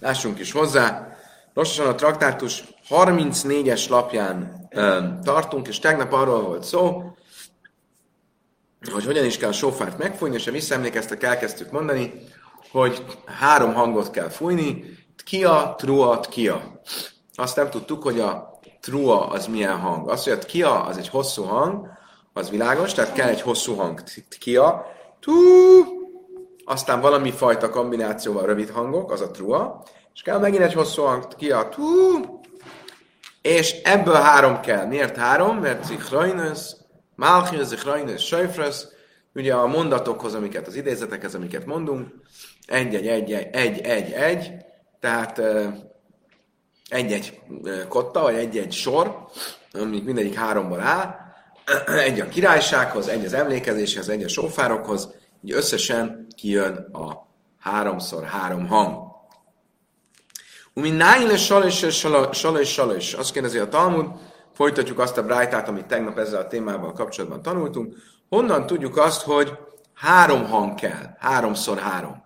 [0.00, 1.08] Lássunk is hozzá.
[1.54, 7.14] Lassan a traktártus 34-es lapján ö, tartunk, és tegnap arról volt szó,
[8.92, 12.12] hogy hogyan is kell a sofárt megfújni, és ha visszaemlékeztek, elkezdtük mondani,
[12.70, 14.84] hogy három hangot kell fújni,
[15.24, 16.80] kia, trua, kia.
[17.34, 20.08] Azt nem tudtuk, hogy a trua az milyen hang.
[20.08, 21.88] Azt, hogy a kia az egy hosszú hang,
[22.32, 24.02] az világos, tehát kell egy hosszú hang.
[24.38, 24.86] Kia,
[25.20, 25.32] tú,
[26.64, 29.82] aztán valami fajta kombinációval rövid hangok, az a trua,
[30.14, 31.84] és kell megint egy hosszú hang, kia, tú,
[33.42, 34.86] és ebből három kell.
[34.86, 35.58] Miért három?
[35.58, 36.76] Mert Zichrajnös,
[37.14, 38.86] Malchus, Zichrajnös, Sajfrös,
[39.34, 42.08] ugye a mondatokhoz, amiket az idézetekhez, amiket mondunk,
[42.66, 44.52] egy, egy, egy, egy, egy, egy, egy
[45.00, 45.40] tehát
[46.88, 47.40] egy-egy
[47.88, 49.28] kotta, vagy egy-egy sor,
[49.72, 51.14] amik mindegyik háromból áll,
[52.04, 55.14] egy a királysághoz, egy az emlékezéshez, egy a sófárokhoz,
[55.44, 57.26] így összesen kijön a
[57.58, 59.12] háromszor három hang.
[60.74, 61.86] Umi nájle salés,
[62.32, 63.12] salés, salés.
[63.12, 64.06] Azt kérdezi a Talmud,
[64.52, 67.96] folytatjuk azt a brájtát, amit tegnap ezzel a témával kapcsolatban tanultunk.
[68.28, 69.58] Honnan tudjuk azt, hogy
[69.94, 72.22] három hang kell, háromszor három?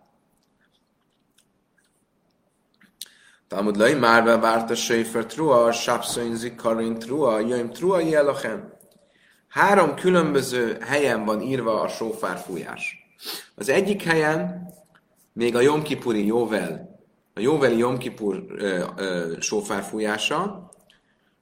[3.49, 8.73] Talmud lai már várt a trua, Sapszoin zikarin trua, jöjjm trua jelachem.
[9.49, 12.98] Három különböző helyen van írva a sófárfújás.
[13.55, 14.69] Az egyik helyen
[15.33, 17.01] még a Jomkipuri Jóvel,
[17.35, 18.45] a Jóveli Jomkipur
[19.39, 20.71] sófárfújása,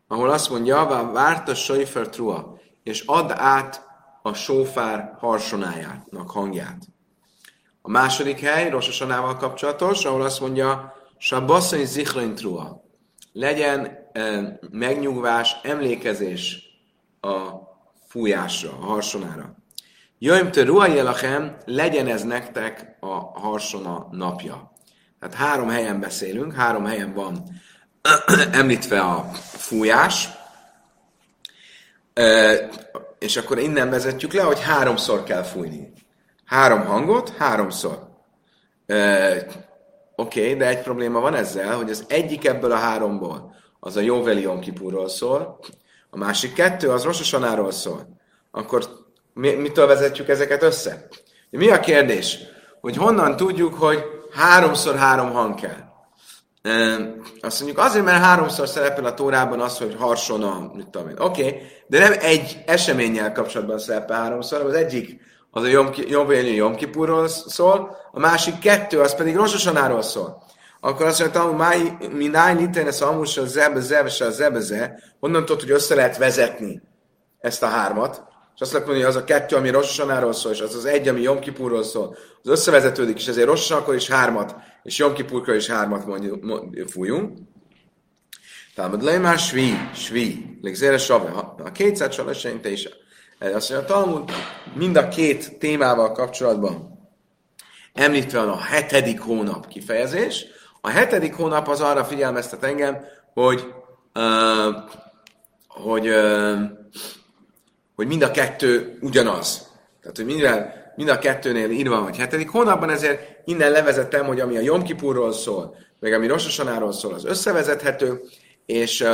[0.09, 3.87] ahol azt mondja, várt a Seifer trua, és add át
[4.23, 6.87] a sófár harsonájának hangját.
[7.83, 12.85] A második hely, Rososanával kapcsolatos, ahol azt mondja, Sabbaszai zichrain trua.
[13.33, 13.99] Legyen
[14.71, 16.65] megnyugvás, emlékezés
[17.21, 17.51] a
[18.09, 19.56] fújásra, a harsonára.
[20.19, 24.73] Jöjjm te ruajelachem, legyen ez nektek a harsona napja.
[25.21, 27.43] Tehát három helyen beszélünk, három helyen van
[28.53, 30.29] említve a fújás,
[33.19, 35.93] és akkor innen vezetjük le, hogy háromszor kell fújni.
[36.45, 38.09] Három hangot, háromszor.
[38.87, 44.01] Oké, okay, de egy probléma van ezzel, hogy az egyik ebből a háromból az a
[44.01, 45.59] Jóveli Yom Kippurról szól,
[46.11, 48.19] a másik kettő az Rososanáról szól.
[48.51, 49.06] Akkor
[49.37, 51.07] mi, mitől vezetjük ezeket össze?
[51.51, 52.39] Mi a kérdés?
[52.81, 55.85] Hogy honnan tudjuk, hogy háromszor három hang kell?
[57.41, 61.19] Azt mondjuk azért, mert háromszor szerepel a Tórában az, hogy harsona, mit tudom én.
[61.19, 65.21] Oké, okay, de nem egy eseménnyel kapcsolatban szerepel háromszor, az egyik
[65.51, 70.43] az a Jom, Jom, Jom Kipurról szól, a másik kettő, az pedig Rososanáról szól.
[70.81, 75.61] Akkor azt mondja, hogy mi náj nitene szamus a zebe zebe a zebeze, honnan tudod,
[75.61, 76.83] hogy össze lehet vezetni
[77.41, 78.23] ezt a hármat,
[78.57, 81.09] és azt lehet mondani, hogy az a kettő, ami Rososanáról szól, és az az egy,
[81.09, 85.67] ami Jom Kipurról szól, az összevezetődik, és ezért Rososanakor is hármat, és Jom Kipurkor is
[85.67, 87.39] hármat mondjuk, mondjuk, fújunk.
[88.75, 91.31] Tehát le már svi, svi, legzére save,
[91.65, 92.89] a kétszer csalásaink te is.
[93.39, 94.31] Azt mondja, a Talmud
[94.75, 96.99] mind a két témával kapcsolatban
[97.93, 100.47] említve van a hetedik hónap kifejezés.
[100.81, 103.73] A hetedik hónap az arra figyelmeztet engem, hogy,
[104.15, 104.75] uh,
[105.69, 106.61] hogy, uh,
[107.97, 109.71] hogy mind a kettő ugyanaz.
[110.01, 114.41] Tehát, hogy minden, mind a kettőnél írva van, hogy hetedik hónapban, ezért innen levezettem, hogy
[114.41, 118.21] ami a Jom Kipurról szól, meg ami Rososanáról szól, az összevezethető,
[118.67, 119.07] és,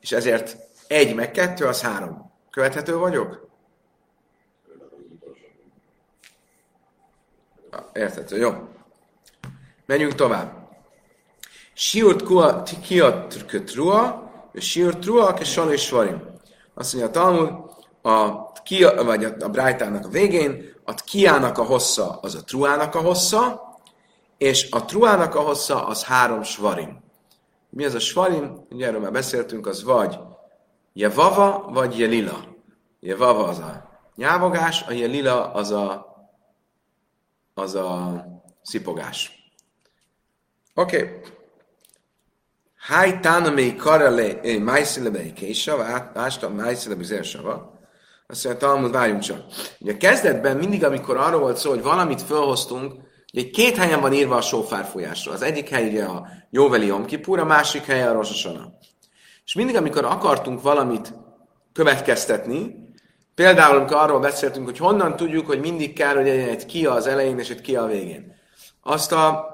[0.00, 2.32] és ezért egy meg kettő, az három.
[2.50, 3.48] Követhető vagyok?
[7.92, 8.50] Érthető, jó.
[9.86, 10.68] Menjünk tovább.
[11.74, 12.22] Siurt
[12.82, 15.38] kiat trua, siurt trua,
[15.70, 16.22] és svarim.
[16.74, 17.69] Azt mondja a Talmud,
[18.02, 22.94] a kia, vagy a, a Brájtának a végén, a kiának a hossza az a truának
[22.94, 23.68] a hossza,
[24.38, 27.00] és a truának a hossza az három svarim.
[27.70, 28.66] Mi az a svarim?
[28.70, 30.18] Ugye erről már beszéltünk, az vagy
[30.92, 32.44] jevava, vagy jelila.
[33.00, 36.08] Jevava az a nyávogás, a jelila az a
[37.54, 38.24] az a
[38.62, 39.50] szipogás.
[40.74, 40.96] Oké.
[40.96, 41.20] Okay.
[42.76, 45.76] Háj tánamé karale eh, májszilebe késa,
[46.14, 47.69] vásta májszilebe zérsava.
[48.30, 49.44] Azt mondja, Talmud, várjunk csak.
[49.78, 52.94] Ugye kezdetben mindig, amikor arról volt szó, hogy valamit felhoztunk,
[53.32, 55.34] ugye két helyen van írva a sófárfújásról.
[55.34, 58.72] Az egyik hely ugye a Jóveli Jomkipur, a másik hely a Rososana.
[59.44, 61.14] És mindig, amikor akartunk valamit
[61.72, 62.88] következtetni,
[63.34, 67.06] Például, amikor arról beszéltünk, hogy honnan tudjuk, hogy mindig kell, hogy legyen egy kia az
[67.06, 68.34] elején és egy kia a végén.
[68.82, 69.48] Azt a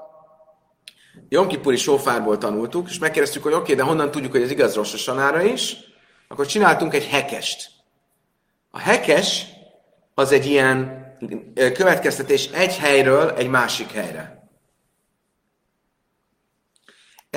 [1.29, 5.41] Jomkipuri sófárból tanultuk, és megkérdeztük, hogy oké, okay, de honnan tudjuk, hogy ez igaz Rososanára
[5.41, 5.77] is,
[6.27, 7.69] akkor csináltunk egy hekest.
[8.69, 9.45] A hekes
[10.13, 11.05] az egy ilyen
[11.73, 14.37] következtetés egy helyről egy másik helyre.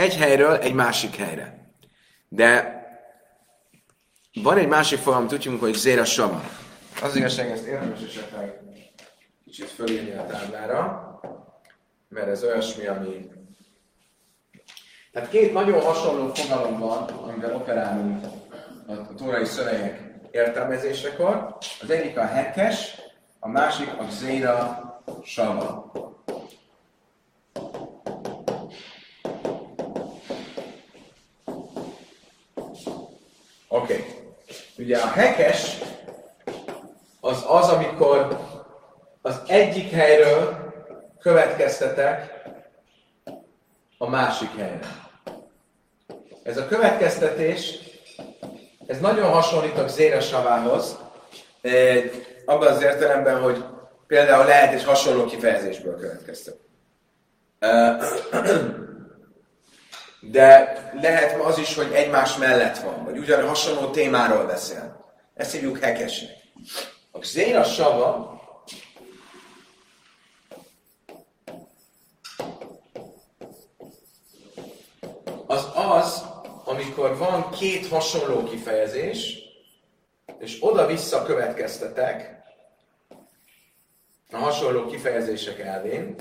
[0.00, 1.72] egy helyről egy másik helyre.
[2.28, 2.78] De
[4.34, 6.42] van egy másik fogalom, tudjuk, hogy zéra sava.
[7.02, 8.60] Az igazság, ezt érdemes esetleg
[9.44, 11.20] kicsit fölírni a táblára,
[12.08, 13.30] mert ez olyasmi, ami...
[15.12, 18.24] Tehát két nagyon hasonló fogalom van, amivel operálunk
[18.86, 21.56] a tórai szövegek értelmezésekor.
[21.82, 23.00] Az egyik a hekkes,
[23.38, 25.90] a másik a zéra sava.
[33.68, 33.92] Oké.
[33.92, 34.04] Okay.
[34.78, 35.78] Ugye a hekes
[37.20, 38.40] az az, amikor
[39.22, 40.72] az egyik helyről
[41.18, 42.42] következtetek
[43.98, 45.08] a másik helyre.
[46.42, 47.78] Ez a következtetés,
[48.90, 50.98] ez nagyon hasonlít a Zéresavához,
[51.60, 52.04] eh,
[52.44, 53.64] abban az értelemben, hogy
[54.06, 56.56] például lehet egy hasonló kifejezésből következtet.
[57.58, 57.96] Eh,
[60.20, 65.12] de lehet az is, hogy egymás mellett van, vagy ugyan hasonló témáról beszél.
[65.34, 66.36] Ezt hívjuk hekesnek.
[67.10, 68.29] A Zéra Sava
[77.00, 79.38] amikor van két hasonló kifejezés,
[80.38, 82.42] és oda-vissza következtetek
[84.32, 86.14] a hasonló kifejezések elvén.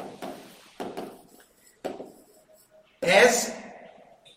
[2.99, 3.53] Ez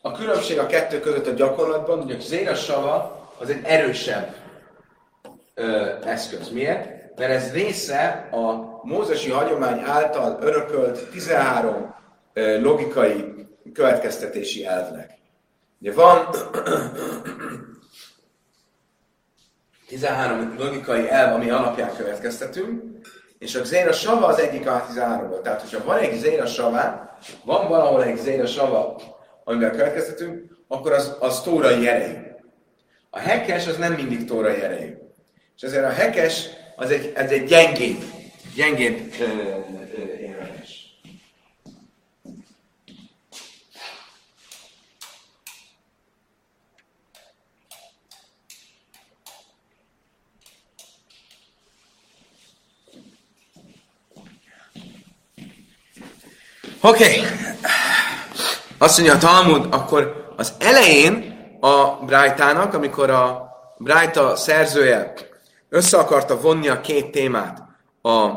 [0.00, 4.34] a különbség a kettő között a gyakorlatban, hogy a zéra sava az egy erősebb
[5.54, 6.50] ö, eszköz.
[6.50, 7.18] Miért?
[7.18, 11.94] Mert ez része a mózesi hagyomány által örökölt 13
[12.32, 13.24] ö, logikai
[13.72, 15.20] következtetési elvnek.
[15.82, 16.28] Ugye van
[19.88, 22.82] 13 logikai elv, ami alapján következtetünk,
[23.38, 25.42] és a zéra sava az egyik a 13-ból.
[25.42, 27.10] Tehát, hogyha van egy zéra sava,
[27.44, 29.00] van valahol egy zéra sava,
[29.44, 32.18] amivel következtetünk, akkor az, az tórai erejű.
[33.10, 34.92] A hekes az nem mindig tórai erejű.
[35.56, 36.46] És ezért a hekes
[36.76, 38.02] az egy, ez egy gyengébb,
[38.54, 40.22] gyengébb ö, ö,
[56.84, 57.04] Oké.
[57.04, 57.22] Okay.
[58.78, 65.12] Azt mondja a Talmud, akkor az elején a Brájtának, amikor a Brájta szerzője
[65.68, 67.62] össze akarta vonni a két témát,
[68.02, 68.28] a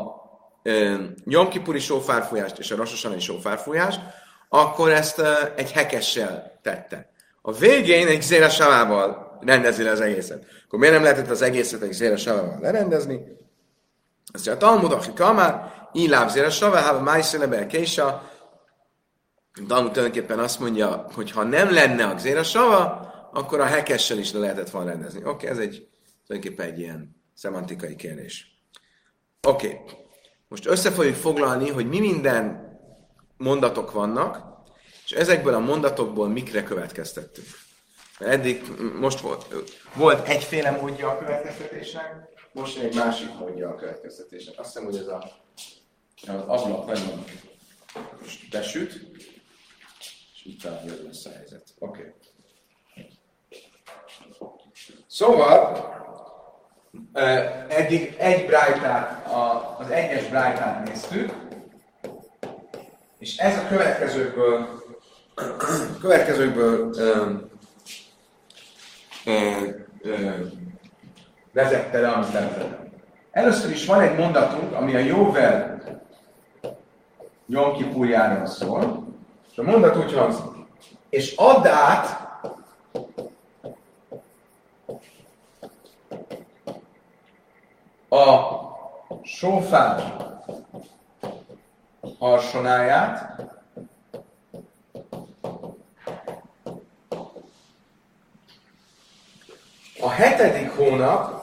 [0.62, 4.00] e, sófárfújást és a Rasosanai sófárfújást,
[4.48, 5.22] akkor ezt
[5.56, 7.10] egy hekessel tette.
[7.42, 10.44] A végén egy zéra savával rendezi le az egészet.
[10.66, 13.20] Akkor miért nem lehetett az egészet egy zéra savával lerendezni?
[14.32, 18.34] Azt mondja, a Talmud, aki kamár, így láb zéra savá, hába májszélebe késa,
[19.64, 22.84] Talmud tulajdonképpen azt mondja, hogy ha nem lenne a Xéra Sava,
[23.32, 25.18] akkor a hekessel is le lehetett volna rendezni.
[25.18, 25.88] Oké, okay, ez egy
[26.26, 28.60] tulajdonképpen egy ilyen szemantikai kérdés.
[29.48, 29.96] Oké, okay.
[30.48, 32.64] most össze fogjuk foglalni, hogy mi minden
[33.36, 34.42] mondatok vannak,
[35.04, 37.46] és ezekből a mondatokból mikre következtettünk.
[38.18, 38.62] Mert eddig
[39.00, 39.46] most volt,
[39.94, 44.58] volt egyféle módja a következtetésnek, most egy másik módja a következtetésnek.
[44.58, 45.30] Azt hiszem, hogy ez a,
[46.46, 47.24] az ablak nagyon
[48.20, 49.06] most besüt,
[50.46, 51.64] így talán jobb lesz a helyzet.
[51.78, 52.00] Oké.
[52.00, 52.12] Okay.
[55.06, 55.94] Szóval,
[57.68, 59.26] eddig egy brájtát,
[59.78, 61.32] az egyes brájtát néztük,
[63.18, 64.82] és ez a következőkből,
[66.00, 67.32] következőkből ö,
[70.02, 70.46] ö,
[71.52, 72.92] vezette le, amit levezettem.
[73.30, 75.82] Először is van egy mondatunk, ami a Jóvel
[77.46, 79.05] Jom Kipurjáról szól,
[79.56, 80.44] és a mondat úgy hangzik,
[81.08, 82.24] és add át
[88.08, 88.38] a
[89.22, 90.16] sófár
[92.18, 93.40] harsonáját,
[100.00, 101.35] a hetedik hónap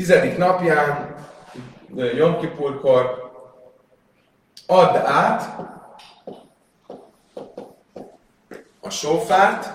[0.00, 1.14] tizedik napján,
[1.94, 3.30] Jom Kipurkor,
[4.66, 5.56] add át
[8.80, 9.68] a sófárt,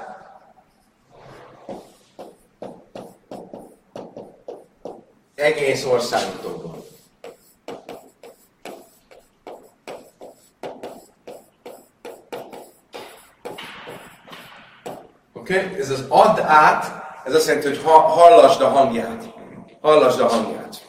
[5.35, 6.83] egész országotokban.
[15.33, 15.65] Oké?
[15.65, 15.79] Okay?
[15.79, 19.34] Ez az add át, ez azt jelenti, hogy ha, hallasd a hangját
[19.85, 20.85] hallasd a hangját.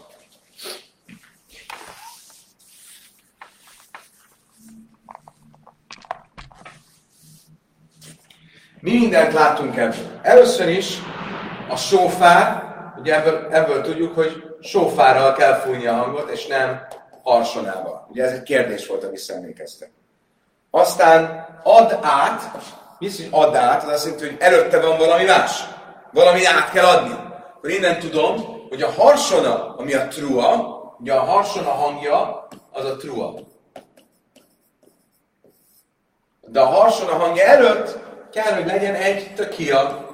[8.80, 10.20] Mi mindent látunk ebből.
[10.22, 10.98] Először is
[11.68, 12.62] a sófár,
[12.98, 16.86] ugye ebből, ebből tudjuk, hogy sófárral kell fújni a hangot, és nem
[17.22, 18.06] harsonával.
[18.10, 19.90] Ugye ez egy kérdés volt, amit emlékeztek.
[20.70, 22.50] Aztán ad át,
[22.98, 23.82] mi ad át?
[23.82, 25.64] Az azt jelenti, hogy előtte van valami más.
[26.12, 27.14] Valami át kell adni.
[27.56, 32.96] Akkor innen tudom, hogy a harsona, ami a trua, ugye a harsona hangja, az a
[32.96, 33.34] trua.
[36.46, 37.98] De a harsona hangja előtt
[38.30, 40.04] kell, hogy legyen egy tökia.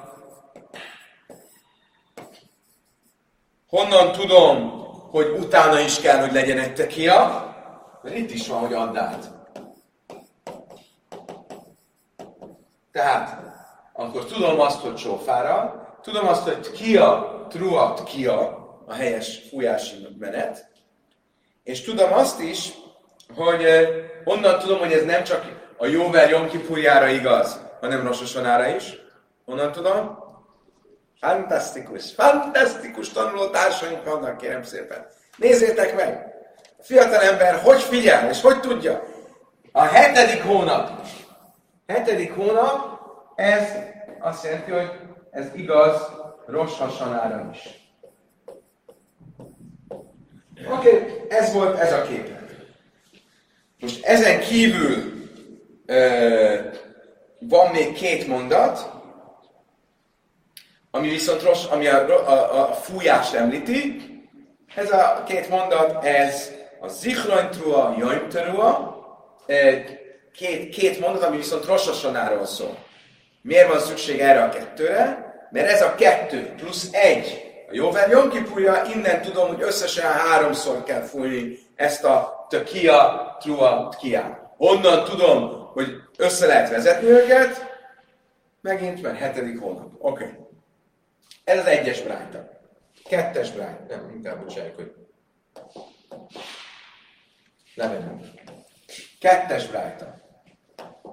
[3.69, 4.81] Honnan tudom,
[5.11, 7.51] hogy utána is kell, hogy legyen egy tekia?
[8.01, 9.31] Mert itt is van, hogy add át.
[12.91, 13.41] Tehát,
[13.93, 20.71] akkor tudom azt, hogy sofára, tudom azt, hogy kia, truat, kia, a helyes fújási menet,
[21.63, 22.73] és tudom azt is,
[23.35, 23.65] hogy
[24.23, 25.45] onnan tudom, hogy ez nem csak
[25.77, 29.01] a jóver Jomkipurjára igaz, hanem Rososonára is.
[29.45, 30.17] Onnan tudom?
[31.19, 35.07] Fantasztikus, fantasztikus tanulótársaink vannak, kérem szépen.
[35.37, 36.31] Nézzétek meg!
[36.79, 39.03] A fiatal ember hogy figyel, és hogy tudja?
[39.71, 40.89] A hetedik hónap.
[41.87, 42.99] Hetedik hónap,
[43.35, 43.67] ez
[44.19, 44.91] azt jelenti, hogy
[45.33, 46.11] ez igaz
[46.45, 47.81] Rosh Hashanára is.
[50.71, 52.31] Oké, okay, ez volt ez a kép.
[53.79, 55.13] Most ezen kívül
[55.85, 56.55] ö,
[57.39, 58.91] van még két mondat,
[60.91, 64.01] ami viszont rossz, ami a, a, a fújást említi.
[64.75, 69.01] Ez a két mondat, ez a Zichrontrua, Jaimterua,
[70.33, 72.77] két, két mondat, ami viszont Rososanáról szól.
[73.41, 75.22] Miért van szükség erre a kettőre?
[75.53, 81.01] Mert ez a kettő plusz egy, a Jóvel Jonkipúja, innen tudom, hogy összesen háromszor kell
[81.01, 84.53] fújni ezt a tökia, trua, tkia.
[84.57, 87.79] Onnan tudom, hogy össze lehet vezetni őket,
[88.61, 89.91] megint, mert hetedik hónap.
[89.97, 90.23] Oké.
[90.23, 90.37] Okay.
[91.43, 92.49] Ez az egyes brájta.
[93.09, 93.83] Kettes brájta.
[93.87, 94.93] Nem, inkább bocsánat, hogy
[97.75, 98.21] levegyem.
[99.19, 100.15] Kettes brájta.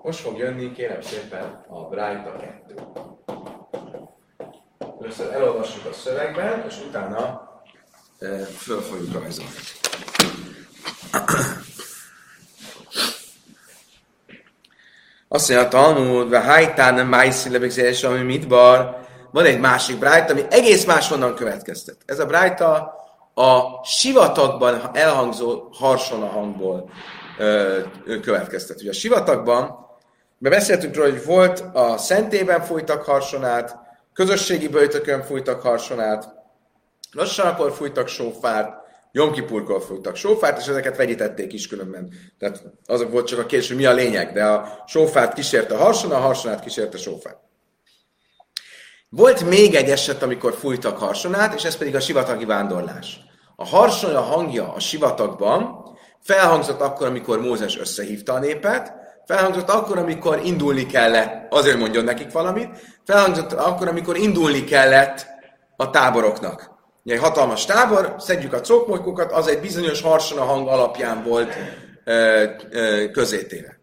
[0.02, 2.74] Most fog jönni, kérem szépen, a brájta kettő.
[5.02, 7.48] Először elolvassuk a szövegben, és utána
[8.56, 9.50] föl fogjuk rajzolni.
[15.28, 18.98] Azt mondja a Talmud, ve hajtán májszi lebegzés, ami mit bar,
[19.30, 21.96] van egy másik brájta, ami egész máshonnan következtet.
[22.06, 22.94] Ez a brájta
[23.34, 26.90] a sivatagban elhangzó harsona hangból
[27.38, 27.80] ö,
[28.22, 28.80] következtet.
[28.80, 29.86] Ugye a sivatagban,
[30.38, 33.88] mert beszéltünk róla, hogy volt a szentében fújtak harsonát,
[34.20, 36.34] közösségi böjtökön fújtak harsonát,
[37.12, 38.72] lassan akkor fújtak sófárt,
[39.12, 42.12] Jomkipurkor fújtak sófárt, és ezeket vegyítették is különben.
[42.38, 45.78] Tehát azok volt csak a kérdés, hogy mi a lényeg, de a sófárt kísérte a
[45.78, 47.38] harsona, a harsonát kísérte a sófárt.
[49.08, 53.20] Volt még egy eset, amikor fújtak harsonát, és ez pedig a sivatagi vándorlás.
[53.56, 55.84] A harsona hangja a sivatagban
[56.20, 58.99] felhangzott akkor, amikor Mózes összehívta a népet,
[59.30, 62.68] felhangzott akkor, amikor indulni kellett, azért mondjon nekik valamit,
[63.04, 65.26] felhangzott akkor, amikor indulni kellett
[65.76, 66.70] a táboroknak.
[67.04, 71.54] Ugye egy hatalmas tábor, szedjük a cokmolykokat, az egy bizonyos harsona hang alapján volt
[72.04, 73.80] ö, ö, közétéve.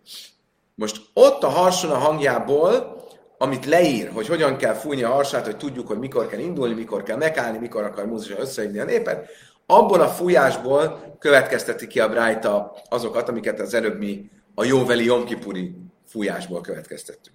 [0.76, 2.96] Most ott a harsona hangjából
[3.40, 7.04] amit leír, hogy hogyan kell fújni a harsát, hogy tudjuk, hogy mikor kell indulni, mikor
[7.04, 9.30] kell megállni, mikor akar Mózes összehívni a népet,
[9.66, 15.76] abból a fújásból következteti ki a Brájta azokat, amiket az előbb mi a jóveli Jomkipuri
[16.08, 17.34] fújásból következtettük.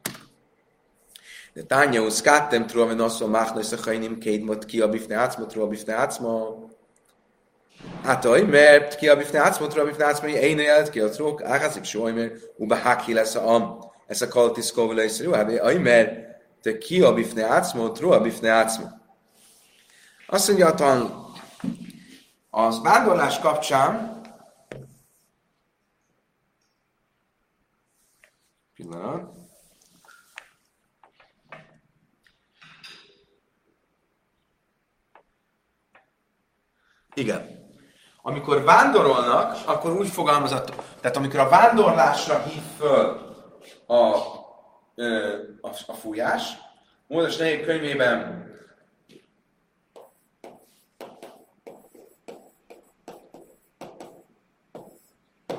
[1.53, 5.67] De tánya uszkáttem trua, mert azt mondom, máchnai szachainim kédmot ki a bifne átszma, trua
[5.67, 6.55] bifne átszma.
[8.03, 11.43] Hát, hogy, mert ki a bifne átszma, trua bifne átszma, én élt ki a trók,
[11.43, 13.79] áhászik soj, mert uba háki lesz a am.
[14.07, 16.11] Ez a kaltiszkó vele is, jó, hát, mert
[16.63, 18.87] te ki a bifne átszmó, trua bifne átszmó.
[20.27, 21.27] Azt mondja a tan,
[22.51, 24.21] az vándorlás kapcsán
[28.83, 29.41] pillanat,
[37.15, 37.61] Igen.
[38.23, 43.35] Amikor vándorolnak, akkor úgy fogalmazott, tehát amikor a vándorlásra hív föl
[43.87, 46.59] a, a, a fújás.
[47.07, 48.51] Mózes Nehék könyvében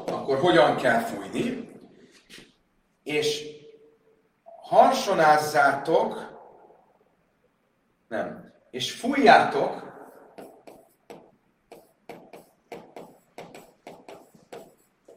[0.06, 1.73] akkor hogyan kell fújni,
[3.04, 3.46] és
[4.62, 6.32] harsonázzátok,
[8.08, 9.92] nem, és fújjátok,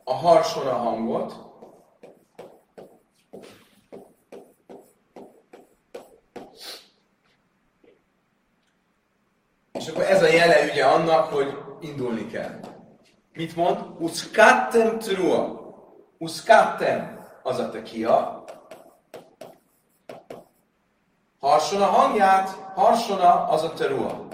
[0.05, 1.47] a harsona hangot,
[9.73, 12.61] És akkor ez a jele ugye annak, hogy indulni kell.
[13.33, 13.79] Mit mond?
[13.99, 15.61] Uszkattem trua.
[16.19, 17.16] Uszkattem
[17.47, 18.45] az a tekia.
[21.41, 24.29] Harsona hangját, harsona az a terua.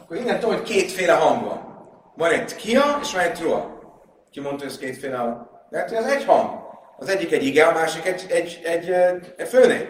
[0.00, 1.88] Akkor innen tudom, hogy kétféle hang van.
[2.16, 3.80] Van egy kia, és van egy trua.
[4.30, 5.48] Ki mondta, hogy ez kétféle hang?
[5.70, 6.50] Lehet, hogy az egy hang.
[6.98, 9.86] Az egyik egy ige, a másik egy, egy, egy, egy, egy főnév.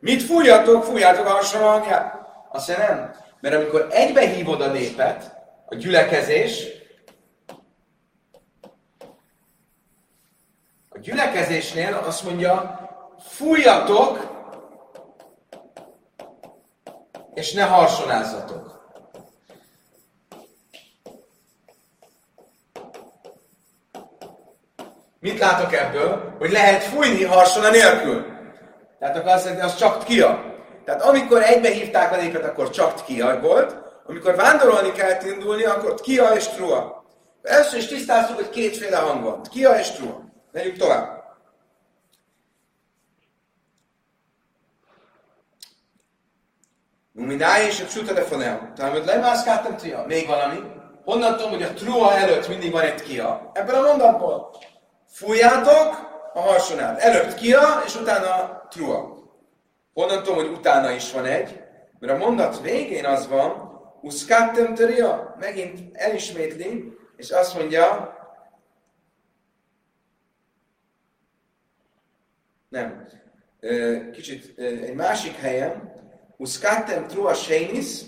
[0.00, 0.84] Mit fújjatok?
[0.84, 2.14] Fújjátok a harsona hangját.
[2.48, 3.14] Azt nem.
[3.40, 5.36] Mert amikor egybe hívod a népet,
[5.66, 6.82] a gyülekezés,
[10.93, 12.80] a gyülekezésnél azt mondja,
[13.28, 14.32] fújjatok,
[17.34, 18.72] és ne harsonázzatok.
[25.20, 26.34] Mit látok ebből?
[26.38, 28.24] Hogy lehet fújni harsona nélkül.
[28.98, 30.54] Tehát akkor azt mondja, az csak kia.
[30.84, 35.94] Tehát amikor egybe hívták a népet, akkor csak kia volt, amikor vándorolni kellett indulni, akkor
[35.94, 37.04] kia és trua.
[37.42, 39.42] Először is tisztáztuk, hogy kétféle hang van.
[39.50, 40.24] Kia és trua.
[40.54, 41.22] Menjünk tovább.
[47.14, 48.72] Umidáj és a psuta de fonel.
[48.76, 50.04] Tehát lemászkáltam tria.
[50.06, 50.60] Még valami.
[51.04, 53.50] Honnan tudom, hogy a trua előtt mindig van egy kia?
[53.54, 54.56] Ebből a mondatból.
[55.08, 57.00] Fújjátok a harsonát.
[57.00, 59.16] Előtt kia, és utána trua.
[59.92, 61.60] Honnan tudom, hogy utána is van egy?
[61.98, 68.13] Mert a mondat végén az van, uszkáttem töria, megint elismétli, és azt mondja,
[72.74, 73.06] nem,
[74.12, 75.92] kicsit egy másik helyen,
[76.36, 78.00] uszkáttem trua sénis,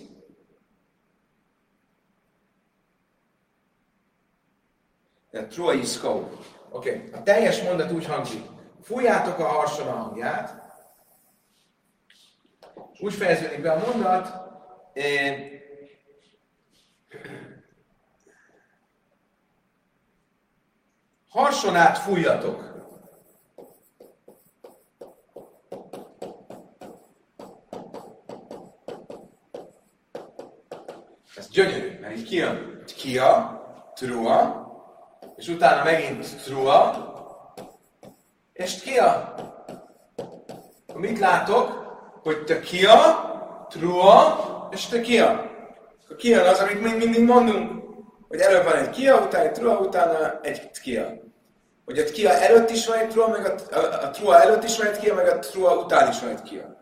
[5.49, 6.31] trua iszkó.
[6.71, 7.11] Oké, okay.
[7.13, 8.45] a teljes mondat úgy hangzik,
[8.83, 10.65] fújjátok a harsona hangját,
[13.01, 14.45] úgy fejeződik be a mondat,
[21.29, 22.66] harsonát fújjatok.
[31.57, 33.61] Gyönyörű, mert így kijön kia,
[33.95, 34.65] trua,
[35.37, 37.05] és utána megint trua,
[38.53, 39.35] és kia.
[40.95, 41.85] Mit látok?
[42.27, 42.99] hogy te kia,
[43.69, 45.51] trua, és te kia.
[46.09, 47.83] A kia az, amit még mindig mondunk,
[48.29, 51.07] hogy előbb van egy kia, utána egy trua, utána egy kia.
[51.85, 54.79] Hogy a kia előtt is van egy trua, meg a, a, a trua előtt is
[54.79, 56.76] van egy kia, meg a trua után is van egy kia.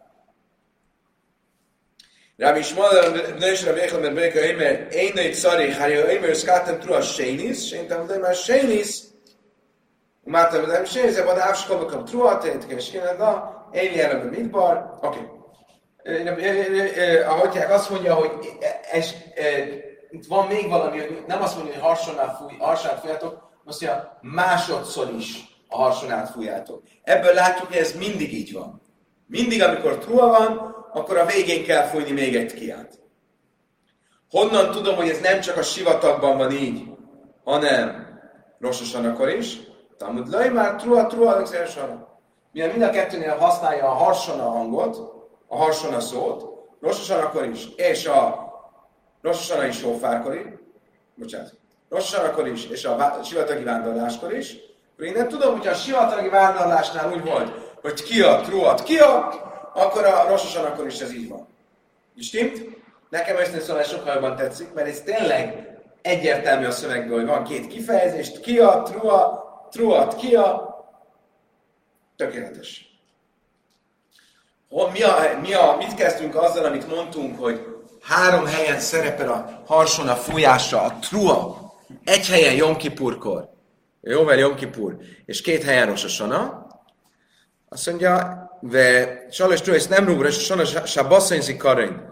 [2.37, 6.79] Rabbi Shmuel, Nős Rabbi Echel, mert Béka Eimer, én egy szari, ha jó Eimer, szkáltam
[6.79, 9.03] trua sénisz, séntem, de már sénisz,
[10.27, 14.99] Mátam, de sénisz, de van ávskobakam trua, tehát kell sénisz, na, én jelen a midbar,
[15.01, 15.19] oké.
[15.19, 15.43] Okay
[17.27, 18.31] a hagyják azt mondja, hogy
[18.93, 19.15] ez,
[20.11, 24.19] itt van még valami, hogy nem azt mondja, hogy harsonát, fúj, harsonát fújjátok, azt mondja,
[24.21, 26.83] másodszor is a harsonát fújjátok.
[27.03, 28.83] Ebből látjuk, hogy ez mindig így van.
[29.27, 32.99] Mindig, amikor trua van, akkor a végén kell fújni még egy kiát.
[34.31, 36.83] Honnan tudom, hogy ez nem csak a sivatagban van így,
[37.45, 38.07] hanem
[38.59, 39.59] rososan akkor is?
[39.99, 41.43] Talmud laj már trua, trua,
[42.53, 44.97] Milyen mind a kettőnél használja a harsona hangot,
[45.47, 46.45] a harsona szót,
[46.81, 48.45] Rososan akkor is, és a
[49.23, 50.47] Rososan is sófárkor is,
[51.15, 51.53] bocsánat,
[51.89, 54.57] Rososan akkor is, és a sivatagi vándorláskor is,
[54.93, 57.53] akkor én nem tudom, hogy a sivatagi vándorlásnál úgy volt,
[57.83, 59.33] hogy ki a truat, ki a,
[59.75, 61.47] akkor a Rososan akkor is ez így van.
[62.19, 62.83] Stimmt?
[63.09, 65.69] Nekem ezt szóval sokkal jobban tetszik, mert ez tényleg
[66.03, 70.75] egyértelmű a szövegből, hogy van két kifejezést, ki a, trua, truat, ki a,
[72.17, 72.95] tökéletes
[74.93, 77.61] mi a, mi a, mit kezdtünk azzal, amit mondtunk, hogy
[78.03, 81.73] három helyen szerepel a harsona fújása, a trua,
[82.05, 83.49] egy helyen Jomkipurkor,
[84.01, 86.67] Jóvel Jomkipur, és két helyen Rososana,
[87.69, 92.03] azt mondja, ve Salos Trua, és nem rúgra, és Sana Sabasszonyzi Karin,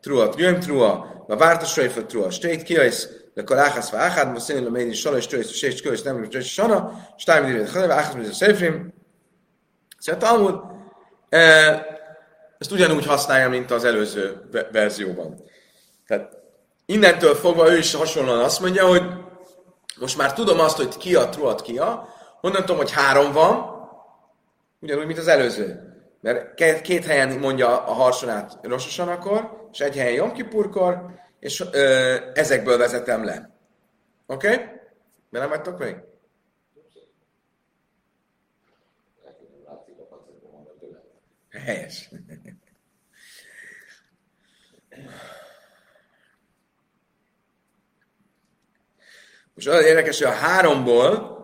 [0.00, 4.94] Trua, Jöjm Trua, a Várta Sojfa Trua, Stét Kiajsz, de Kaláhász Váhád, most szépen a
[4.94, 8.32] Salos Trua, és Sét Kiajsz, nem rúgra, és Sana, Stájm Divet, Haleva, Áhász, mint a
[8.32, 8.96] Szefrim,
[9.98, 10.60] Szóval Talmud,
[12.58, 15.42] ezt ugyanúgy használja, mint az előző verzióban.
[16.06, 16.36] Tehát
[16.86, 19.02] innentől fogva ő is hasonlóan azt mondja, hogy
[20.00, 22.08] most már tudom azt, hogy ki a truat ki a,
[22.40, 23.76] honnan tudom, hogy három van,
[24.80, 25.87] ugyanúgy, mint az előző.
[26.20, 32.78] Mert két, helyen mondja a harsonát rososan akkor, és egy helyen jomkipurkor, és ö, ezekből
[32.78, 33.50] vezetem le.
[34.26, 34.52] Oké?
[34.52, 34.64] Okay?
[35.30, 35.96] Mert nem vagytok még?
[41.64, 42.10] Helyes.
[49.54, 51.37] Most olyan érdekes, hogy a háromból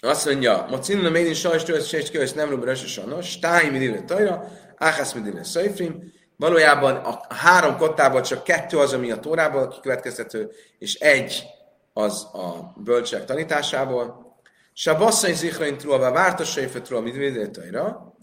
[0.00, 4.44] azt mondja, ma cinna médin sajs tősz, és kösz nem rúbra sajnos, stáim idilő tajra,
[4.76, 10.94] áhász midilő szajfrim, valójában a három kottából csak kettő az, ami a tórából kikövetkeztető, és
[10.94, 11.44] egy
[11.92, 14.36] az a bölcsek tanításából.
[14.72, 18.14] Sabasszony zichrain truava vártos sejfet truva midilő tajra,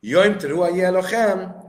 [0.00, 1.60] jöjjm truva jelochem,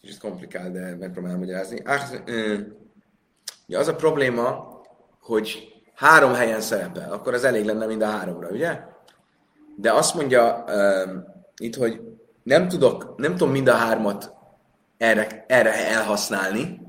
[0.00, 1.82] Kicsit komplikál, de megpróbálom magyarázni.
[3.72, 4.80] Ja, az a probléma,
[5.20, 8.78] hogy három helyen szerepel, akkor az elég lenne mind a háromra, ugye?
[9.76, 11.10] De azt mondja uh,
[11.56, 12.00] itt, hogy
[12.42, 14.32] nem tudok, nem tudom mind a hármat
[14.98, 16.80] erre, erre elhasználni,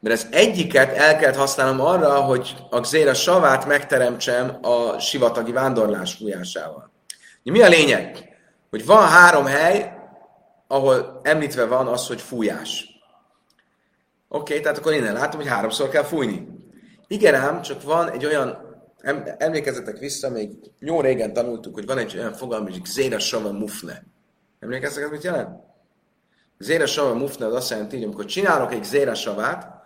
[0.00, 6.14] mert az egyiket el kellett használnom arra, hogy a Xéra savát megteremtsem a sivatagi vándorlás
[6.14, 6.92] fújásával.
[7.42, 8.36] Mi a lényeg?
[8.70, 9.92] Hogy van három hely,
[10.66, 12.95] ahol említve van az, hogy fújás.
[14.28, 16.48] Oké, okay, tehát akkor innen látom, hogy háromszor kell fújni.
[17.06, 18.58] Igen ám, csak van egy olyan,
[19.38, 24.02] emlékezzetek vissza, még jó régen tanultuk, hogy van egy olyan fogalom, hogy Zéra Sava Mufne.
[24.60, 25.48] Emlékeztek, ez mit jelent?
[26.58, 29.76] Zéra Sava Mufne az azt jelenti, hogy amikor csinálok egy Zéra Savát,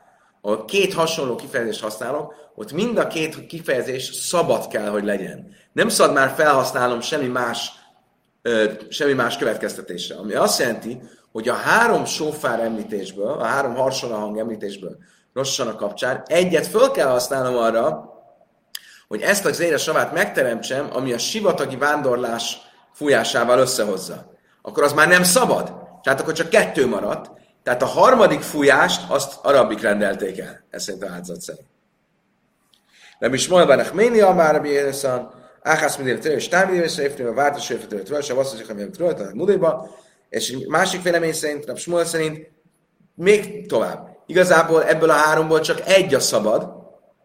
[0.40, 5.54] ahol két hasonló kifejezést használok, ott mind a két kifejezés szabad kell, hogy legyen.
[5.72, 7.70] Nem szabad már felhasználnom semmi más,
[8.42, 10.14] ö, semmi más következtetésre.
[10.14, 11.00] Ami azt jelenti,
[11.32, 14.96] hogy a három sófár említésből, a három harsona hang említésből
[15.34, 18.08] Rossana kapcsán egyet föl kell használnom arra,
[19.08, 22.58] hogy ezt a zére savát megteremtsem, ami a sivatagi vándorlás
[22.92, 24.32] fújásával összehozza.
[24.62, 25.72] Akkor az már nem szabad.
[26.02, 27.30] Tehát akkor csak kettő maradt.
[27.62, 30.64] Tehát a harmadik fújást azt arabik rendelték el.
[30.70, 31.66] Ez szerint a áldozat szerint.
[33.18, 37.28] Nem is mondva, hogy Méni a már a Bieresan, Áhász mindére tőle, és támidére széfnő,
[37.28, 39.88] a vártos sőfetőre tőle, és a vasszosik, amilyen tőle, a
[40.30, 42.50] és másik vélemény szerint, a Smuel szerint,
[43.14, 44.18] még tovább.
[44.26, 46.72] Igazából ebből a háromból csak egy a szabad,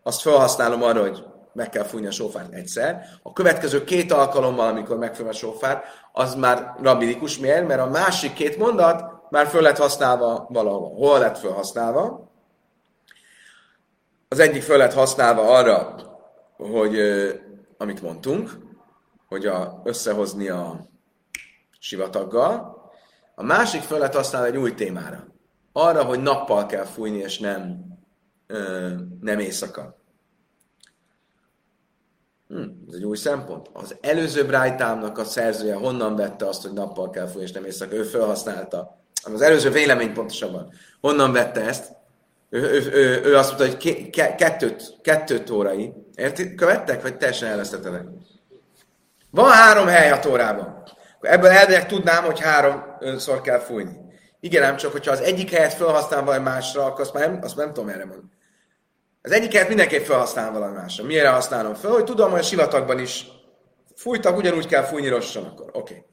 [0.03, 3.05] azt felhasználom arra, hogy meg kell fújni a sófárt egyszer.
[3.23, 7.37] A következő két alkalommal, amikor megfújom a sófárt, az már rabinikus.
[7.37, 7.67] Miért?
[7.67, 10.95] Mert a másik két mondat már föl lett használva valahol.
[10.95, 12.31] Hol lett felhasználva?
[14.27, 15.95] Az egyik föl lett használva arra,
[16.57, 16.97] hogy
[17.77, 18.51] amit mondtunk,
[19.27, 20.87] hogy a, összehozni a
[21.79, 22.74] sivataggal,
[23.35, 25.33] a másik föl lett használva egy új témára
[25.77, 27.85] arra, hogy nappal kell fújni, és nem,
[28.47, 28.89] ö,
[29.21, 29.99] nem éjszaka.
[32.47, 33.69] Hm, ez egy új szempont.
[33.73, 37.95] Az előző Brájtámnak a szerzője honnan vette azt, hogy nappal kell fújni, és nem éjszaka?
[37.95, 39.03] Ő felhasználta.
[39.33, 40.73] Az előző vélemény pontosabban.
[41.01, 41.95] Honnan vette ezt?
[42.49, 45.93] Ő, ő, ő, ő azt mondta, hogy ke, kettőt, kettőt órai.
[46.15, 46.55] Érti?
[46.55, 48.05] Követtek, vagy teljesen elvesztettetek?
[49.29, 50.83] Van három hely a tórában.
[51.25, 54.03] Ebből elvileg tudnám, hogy háromszor kell fújni.
[54.39, 57.55] Igen, ám csak, hogyha az egyik helyet felhasználom valami másra, akkor azt már nem, azt
[57.55, 58.29] nem tudom erre mondani.
[59.21, 61.03] Az egyik helyet mindenképp felhasználom valami másra.
[61.03, 61.91] Miért használom fel?
[61.91, 63.27] Hogy tudom, hogy a sivatagban is
[63.95, 65.65] fújtak, ugyanúgy kell fújni rossan akkor.
[65.67, 65.77] Oké.
[65.79, 66.05] Okay.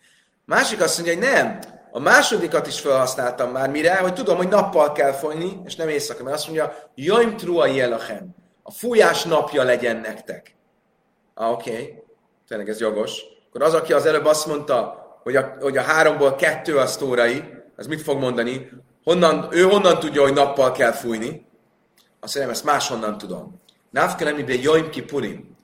[0.44, 1.59] Másik azt mondja, hogy nem.
[1.90, 3.96] A másodikat is felhasználtam már, mire?
[3.96, 6.22] Hogy tudom, hogy nappal kell fújni, és nem éjszaka.
[6.22, 8.35] Mert azt mondja, jöjjm trua jelachem.
[8.62, 10.55] A fújás napja legyen nektek.
[11.35, 11.70] Ah, oké.
[11.70, 12.03] Okay.
[12.48, 13.22] Tényleg ez jogos.
[13.48, 17.45] Akkor az, aki az előbb azt mondta, hogy a, hogy a háromból kettő a sztórai,
[17.77, 18.71] ez mit fog mondani?
[19.05, 21.47] Honnan, ő honnan tudja, hogy nappal kell fújni?
[22.21, 23.61] Azt mondja, ezt máshonnan tudom.
[23.91, 25.57] Návke nem Jom Kipurim.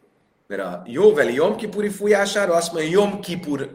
[0.47, 3.71] Mert a jóveli Jom Kipuri fújására azt mondja, Jom Kipur,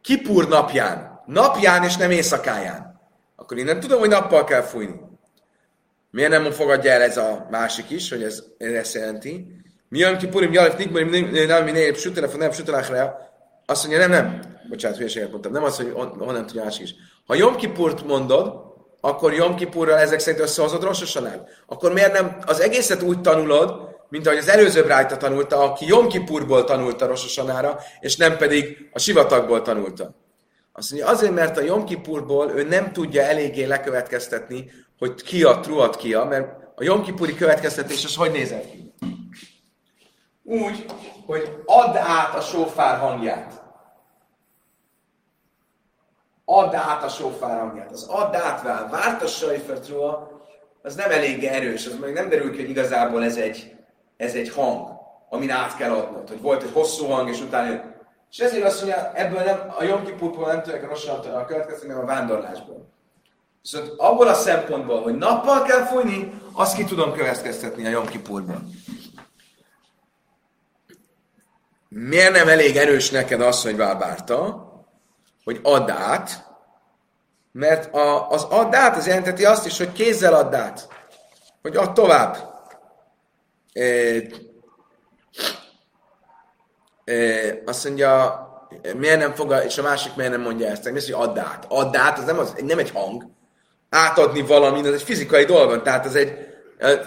[0.00, 1.22] Kipur napján.
[1.26, 3.00] Napján és nem éjszakáján.
[3.36, 5.00] Akkor én nem tudom, hogy nappal kell fújni.
[6.10, 9.46] Miért nem fogadja el ez a másik is, hogy ez, ez ezt jelenti?
[9.88, 13.18] Mi Jom Kipurim, Jalef Nikmarim, nem minél sütelef, nem sütelachra.
[13.66, 14.55] Azt mondja, nem, nem.
[14.68, 15.52] Bocsánat, hülyeséget mondtam.
[15.52, 16.94] Nem az, hogy honnan tudja is.
[17.26, 18.66] Ha Jom Kipurt mondod,
[19.00, 21.48] akkor Jom Kipurral ezek szerint összehozod Rososanát.
[21.66, 26.08] Akkor miért nem az egészet úgy tanulod, mint ahogy az előző Brájta tanulta, aki Jom
[26.08, 30.14] Kipurból tanulta Rososanára, és nem pedig a sivatagból tanulta.
[30.72, 35.60] Azt mondja, azért, mert a Jom Kipurból ő nem tudja eléggé lekövetkeztetni, hogy ki a
[35.60, 38.92] truat ki a, mert a Jom Kipuri következtetés az hogy nézett ki?
[40.42, 40.84] Úgy,
[41.26, 43.65] hogy add át a sófár hangját
[46.48, 47.90] add át a sofár hangját.
[47.92, 50.40] Az add át várt a sajfertról,
[50.82, 53.74] az nem elég erős, az meg nem derül ki, hogy igazából ez egy,
[54.16, 54.88] ez egy hang,
[55.28, 57.94] amin át kell adnod, hogy volt egy hosszú hang, és utána
[58.30, 62.02] és ezért azt mondja, ebből nem, a Jom Kipurból nem tudják rosszat a következni, hanem
[62.02, 62.88] a vándorlásból.
[63.62, 68.62] Viszont abból a szempontból, hogy nappal kell fújni, azt ki tudom következtetni a Jom Kipurból.
[71.88, 74.65] Miért nem elég erős neked az, hogy vábárta?
[75.46, 76.44] Hogy add át,
[77.52, 80.88] Mert a, az add át, az jelenteti azt is, hogy kézzel add át.
[81.62, 82.36] Hogy add tovább.
[83.72, 83.82] E,
[87.04, 87.14] e,
[87.64, 88.40] azt mondja,
[88.96, 90.90] miért nem fog, és a másik miért nem mondja ezt?
[90.90, 91.64] Mi az, hogy add át?
[91.68, 93.26] Add át, az nem, az nem egy hang.
[93.90, 96.36] Átadni valamit, az egy fizikai dolog, tehát az egy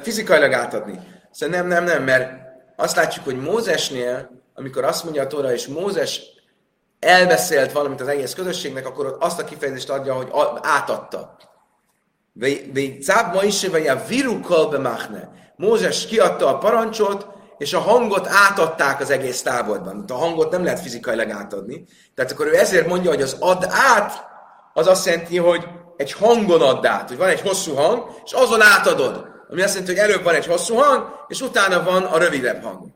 [0.02, 1.00] fizikailag átadni.
[1.32, 2.32] Szóval nem, nem, nem, mert
[2.76, 6.38] azt látjuk, hogy Mózesnél, amikor azt mondja a Tóra, és Mózes
[7.00, 10.30] elbeszélt valamit az egész közösségnek, akkor ott azt a kifejezést adja, hogy
[10.62, 11.38] átadta.
[13.02, 19.00] Cáb ma is, vagy a viru kolbe Mózes kiadta a parancsot, és a hangot átadták
[19.00, 20.06] az egész táborban.
[20.08, 21.86] A hangot nem lehet fizikailag átadni.
[22.16, 24.28] Tehát akkor ő ezért mondja, hogy az ad át,
[24.74, 28.62] az azt jelenti, hogy egy hangon add át, hogy van egy hosszú hang, és azon
[28.62, 29.28] átadod.
[29.50, 32.88] Ami azt jelenti, hogy előbb van egy hosszú hang, és utána van a rövidebb hang.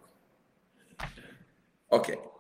[1.90, 2.12] Oké.
[2.12, 2.32] Okay.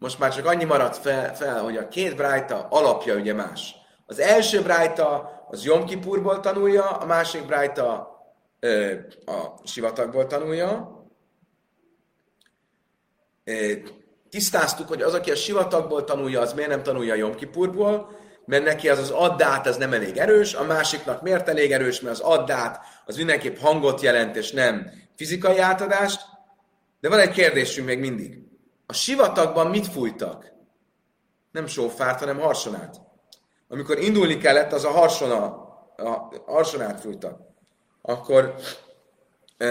[0.00, 3.74] Most már csak annyi maradt fel, fel, hogy a két brájta alapja ugye más.
[4.06, 8.08] Az első brájta az Jom Kipurból tanulja, a másik brájta
[8.60, 8.92] ö,
[9.26, 10.98] a sivatagból tanulja.
[13.44, 13.82] É,
[14.30, 18.64] tisztáztuk, hogy az, aki a sivatagból tanulja, az miért nem tanulja a Jom Kipurból, mert
[18.64, 22.20] neki az az addát az nem elég erős, a másiknak miért elég erős, mert az
[22.20, 26.20] addát az mindenképp hangot jelent, és nem fizikai átadást.
[27.00, 28.49] De van egy kérdésünk még mindig.
[28.90, 30.52] A sivatagban mit fújtak?
[31.50, 33.00] Nem sófárt, hanem harsonát.
[33.68, 35.44] Amikor indulni kellett, az a harsona,
[35.96, 37.40] a harsonát fújtak.
[38.02, 38.54] Akkor
[39.58, 39.66] e,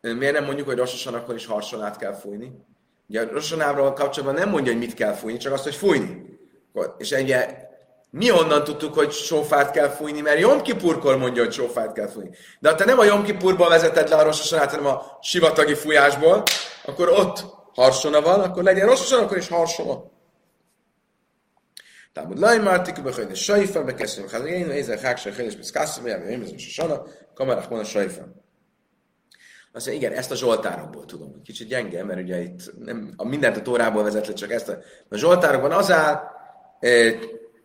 [0.00, 2.64] miért nem mondjuk, hogy rossosan akkor is harsonát kell fújni?
[3.08, 6.38] Ugye a rossonával kapcsolatban nem mondja, hogy mit kell fújni, csak azt, hogy fújni.
[6.98, 7.65] És ugye
[8.16, 12.30] mi onnan tudtuk, hogy sófát kell fújni, mert Jom Kipurkor mondja, hogy sófát kell fújni.
[12.58, 16.42] De ha te nem a Jom Kipurból vezeted le a rossosonát, hanem a sivatagi fújásból,
[16.84, 20.02] akkor ott harsona van, akkor legyen rossosan, akkor is harsona.
[22.12, 26.42] Tehát, Laj Mártik, Behajd, és Sajfa, bekezdjük, hát én nézek, Háksa, Héles, Beszkászom, Jában, én
[26.42, 27.02] a Sosana,
[27.34, 28.22] Kamerach, van a Sajfa.
[29.72, 31.42] Azt mondja, igen, ezt a Zsoltárokból tudom.
[31.42, 34.78] Kicsit gyenge, mert ugye itt nem, a mindent a Tórából vezet le, csak ezt a,
[35.08, 36.34] a Zsoltárokban az áll,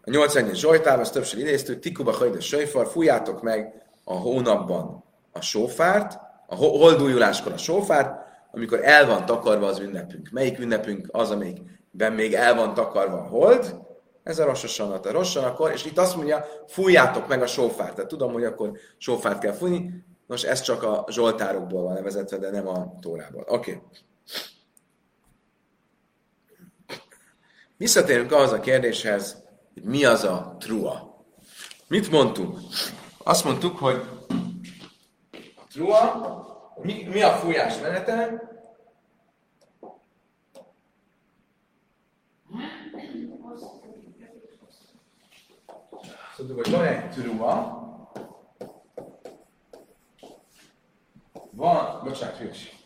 [0.04, 5.42] a 80 Zsoltárban, ezt többször idéztük, Tikuba Hajd a Sajfar, fújjátok meg a hónapban a
[5.42, 10.30] sófárt, a holdújuláskor a sófárt, amikor el van takarva az ünnepünk.
[10.32, 13.76] Melyik ünnepünk az, amelyikben még el van takarva a hold?
[14.24, 15.06] Ez a rossosanat.
[15.06, 17.96] A rossanakor, és itt azt mondja, fújjátok meg a sófárt.
[17.96, 20.04] Tehát tudom, hogy akkor sófárt kell fújni.
[20.28, 23.46] Nos, ez csak a zsoltárokból van nevezetve, de nem a tórából.
[23.48, 23.72] Oké.
[23.72, 23.82] Okay.
[27.78, 31.24] Visszatérünk ahhoz a kérdéshez, hogy mi az a trua.
[31.88, 32.60] Mit mondtunk?
[33.18, 34.02] Azt mondtuk, hogy
[35.70, 36.50] trua
[36.82, 38.50] mi, mi a fújás menete?
[46.38, 47.80] Szóval, hogy van egy trua,
[51.52, 52.81] van, bocsánat, hős.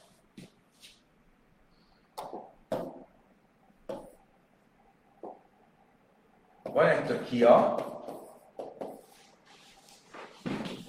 [6.76, 7.76] Van egy tökia,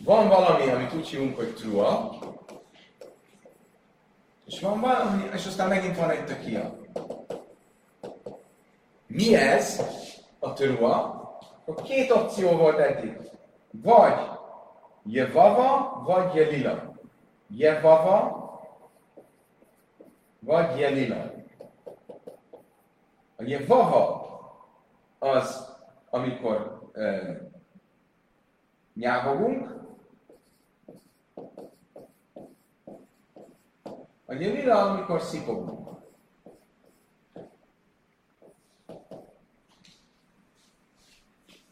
[0.05, 2.19] van valami, amit úgy hívunk, hogy trua,
[4.47, 6.79] és van valami, és aztán megint van egy tökia.
[9.07, 9.83] Mi ez
[10.39, 10.95] a törua?
[11.65, 13.31] A két opció volt eddig.
[13.71, 14.21] Vagy
[15.03, 16.95] Jevava, vagy Jelila.
[17.49, 18.61] Jevava,
[20.39, 21.33] vagy Jelila.
[23.37, 24.25] A Jevava
[25.19, 25.75] az,
[26.11, 27.39] amikor e,
[28.95, 29.77] nyávogunk,
[34.29, 35.89] A lila, amikor szipogunk.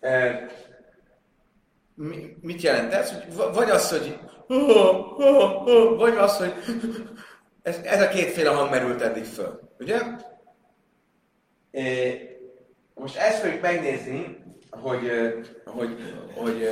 [0.01, 0.47] E,
[2.41, 3.35] mit jelent ez?
[3.55, 4.19] Vagy az, hogy
[5.97, 6.53] vagy az, hogy
[7.63, 9.61] ez, ez a kétféle hang merült eddig föl.
[9.79, 10.01] Ugye?
[12.95, 15.11] Most ezt fogjuk megnézni, hogy,
[15.65, 16.69] hogy, hogy,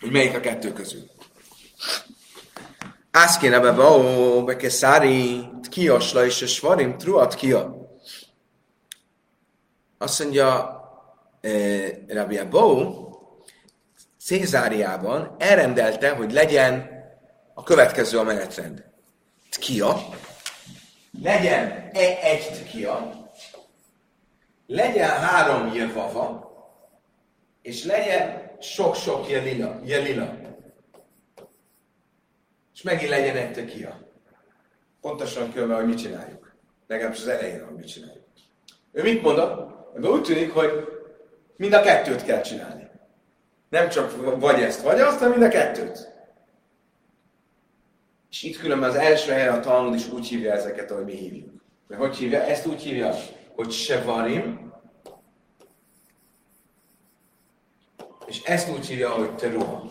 [0.00, 1.10] hogy, melyik a kettő közül.
[3.10, 7.76] Ászkén ebbe baó, beke szári, kiasla és a svarim, truat kia.
[9.98, 10.80] Azt mondja,
[12.08, 13.04] Rabbi Abou,
[14.20, 16.90] Cézáriában elrendelte, hogy legyen
[17.54, 18.84] a következő a menetrend.
[19.50, 20.08] Tkia,
[21.22, 23.25] legyen egy, egy tkia,
[24.66, 26.44] legyen három jevava,
[27.62, 29.80] és legyen sok-sok jelila.
[29.84, 30.44] jelila
[32.76, 34.00] és megint legyen egy tökia.
[35.00, 36.54] Pontosan különben, hogy mit csináljuk.
[36.86, 38.24] Legalábbis az elején, hogy mit csináljuk.
[38.92, 39.94] Ő mit mondott?
[39.96, 40.70] Ebben úgy tűnik, hogy
[41.56, 42.88] mind a kettőt kell csinálni.
[43.68, 46.12] Nem csak vagy ezt, vagy azt, hanem mind a kettőt.
[48.30, 51.62] És itt különben az első helyen a Talmud is úgy hívja ezeket, ahogy mi hívjuk.
[51.86, 52.42] Mert hogy hívja?
[52.42, 53.14] Ezt úgy hívja,
[53.56, 54.72] hogy sevarim,
[58.26, 59.82] és ezt úgy hívja, hogy teruha.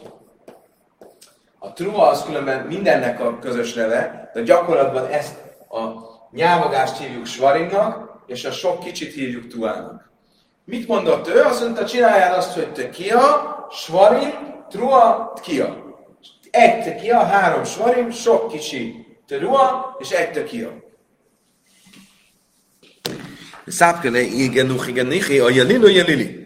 [1.59, 5.35] A truha az különben mindennek a közös neve, de gyakorlatban ezt
[5.69, 5.91] a
[6.31, 10.09] nyávagást hívjuk svarimnak, és a sok kicsit hívjuk tuának.
[10.63, 11.41] Mit mondott ő?
[11.41, 13.19] Azt mondta, csináljál azt, hogy te kia,
[13.71, 15.83] svarim, trua, kia.
[16.51, 20.84] Egy te kia, három svarim, sok kicsi trua, és egy te kia.
[23.67, 26.45] Szápkele, igen, nuch, igen, nichi, a jelilo, jelili.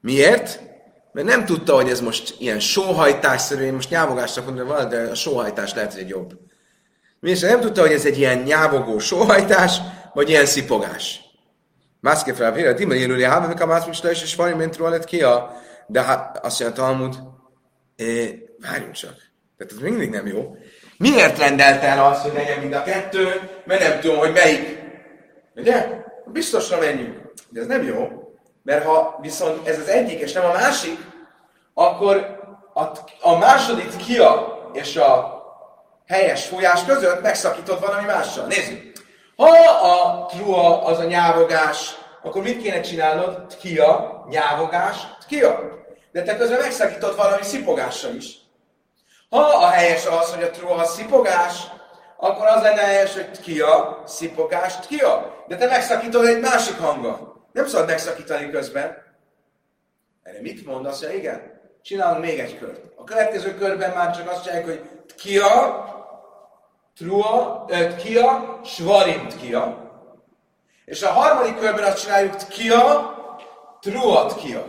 [0.00, 0.60] Miért?
[1.12, 5.14] Mert nem tudta, hogy ez most ilyen sóhajtásszerű, én most nyávogásra mondom, van, de a
[5.14, 6.32] sóhajtás lehet, hogy egy jobb.
[7.20, 9.76] Miért nem tudta, hogy ez egy ilyen nyávogó sóhajtás,
[10.14, 11.20] vagy ilyen szipogás.
[12.00, 15.22] Mászke fel, vére, dima jelöli, hát meg a mászmista is, és van, mint róla ki
[15.22, 15.52] a...
[15.86, 17.18] De hát azt mondja Talmud,
[17.96, 18.28] eh,
[18.60, 19.14] várjunk csak.
[19.56, 20.56] Tehát ez mindig nem jó.
[20.96, 23.28] Miért rendelt el azt, hogy legyen mind a kettő?
[23.64, 24.79] Mert nem tudom, hogy melyik.
[25.60, 25.88] Ugye?
[26.26, 27.32] Biztosra menjünk.
[27.48, 28.08] De ez nem jó.
[28.62, 30.98] Mert ha viszont ez az egyik, és nem a másik,
[31.74, 32.38] akkor
[32.74, 32.82] a,
[33.20, 35.38] a második kia és a
[36.06, 38.46] helyes fújás között megszakítod valami mással.
[38.46, 38.92] Nézzük!
[39.36, 39.48] Ha
[39.88, 43.46] a trua az a nyávogás, akkor mit kéne csinálnod?
[43.46, 45.60] Tkia, nyávogás, tkia.
[46.12, 48.34] De te közben megszakítod valami szipogással is.
[49.30, 51.54] Ha a helyes az, hogy a trua a szipogás,
[52.20, 55.44] akkor az lenne helyes, hogy tkia, szipogás, tkia.
[55.46, 57.46] De te megszakítod egy másik hanggal.
[57.52, 58.96] Nem szabad megszakítani közben.
[60.22, 61.02] Erre mit mondasz?
[61.02, 62.80] Ja, igen, csinálunk még egy kört.
[62.96, 65.84] A következő körben már csak azt csináljuk, hogy tkia,
[66.96, 67.64] Trua,
[67.96, 69.90] Tkia, Svarim Tkia.
[70.84, 73.14] És a harmadik körben azt csináljuk Tkia,
[73.80, 74.64] Trua Tkia.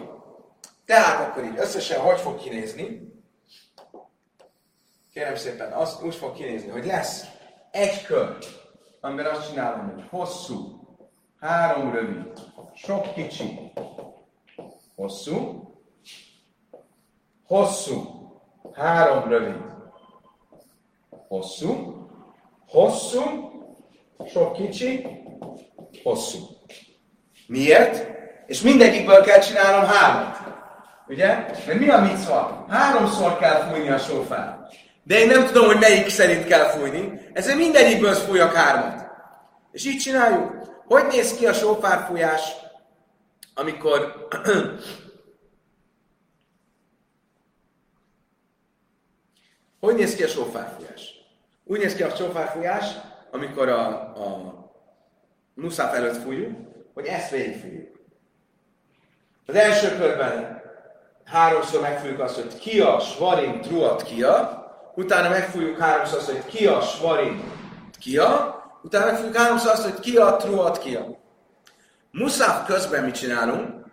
[0.86, 3.10] Tehát akkor így összesen hogy fog kinézni?
[5.14, 7.26] Kérem szépen, azt úgy fog kinézni, hogy lesz
[7.72, 8.38] egy kör,
[9.02, 10.88] amiben azt csinálom, hogy hosszú,
[11.40, 12.32] három rövid,
[12.76, 13.72] sok kicsi,
[14.96, 15.70] hosszú,
[17.46, 18.04] hosszú,
[18.74, 19.62] három rövid,
[21.28, 22.02] hosszú,
[22.72, 23.22] Hosszú,
[24.32, 25.08] sok kicsi,
[26.04, 26.40] hosszú.
[27.48, 28.08] Miért?
[28.48, 30.38] És mindegyikből kell csinálnom hármat.
[31.08, 31.28] Ugye?
[31.28, 32.66] Mert mi a micva?
[32.70, 34.61] Háromszor kell fújni a sofát.
[35.04, 39.10] De én nem tudom, hogy melyik szerint kell fújni, ezért mindegyikből fújjak hármat.
[39.72, 40.70] És így csináljuk.
[40.86, 42.42] Hogy néz ki a sofárfújás,
[43.54, 44.28] amikor
[49.80, 51.22] hogy néz ki a sofárfújás?
[51.72, 52.86] Úgy néz ki a csófárfújás,
[53.32, 54.54] amikor a, a
[55.54, 56.58] muszáf előtt fújjuk,
[56.94, 58.00] hogy ezt végigfújjuk.
[59.46, 60.62] Az első körben
[61.26, 64.61] háromszor megfújjuk azt, hogy kia, svarim, truat, kia,
[64.96, 67.44] utána megfújjuk háromszor azt, hogy kia, svarim,
[68.00, 71.20] kia, utána megfújjuk háromszor azt, hogy kia, truat, kia.
[72.12, 73.86] Muszáf közben mit csinálunk?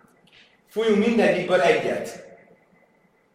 [0.69, 2.27] Fújunk mindegyikből egyet.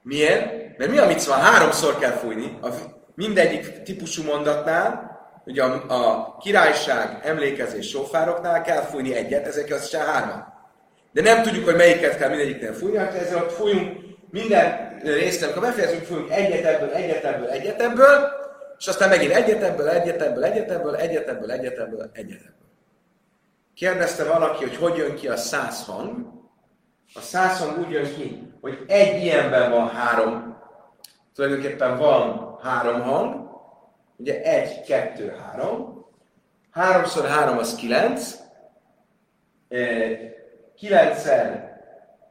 [0.03, 0.79] Miért?
[0.79, 1.33] Mert mi a micva?
[1.33, 2.59] Háromszor kell fújni.
[2.63, 2.69] A
[3.15, 5.13] mindegyik típusú mondatnál,
[5.45, 10.47] ugye a, a királyság, emlékezés, sofároknál kell fújni egyet, ezek az se hármat.
[11.13, 14.04] De nem tudjuk, hogy melyiket kell mindegyiknél fújni, hát ott fújunk
[14.35, 18.29] minden részt, amikor befejezünk, fújunk egyet ebből, egyet ebből, egyet ebből,
[18.79, 22.55] és aztán megint egyet ebből, egyet ebből, egyet ebből, egyet ebből, egyet ebből, egyet ebből.
[23.75, 26.27] Kérdezte valaki, hogy hogy jön ki a száz hang.
[27.15, 30.57] A száz hang úgy jön ki, hogy egy ilyenben van három,
[31.35, 33.51] tulajdonképpen van három hang,
[34.17, 36.07] ugye egy, kettő, három,
[36.71, 38.37] háromszor három az kilenc,
[40.77, 41.73] kilencszer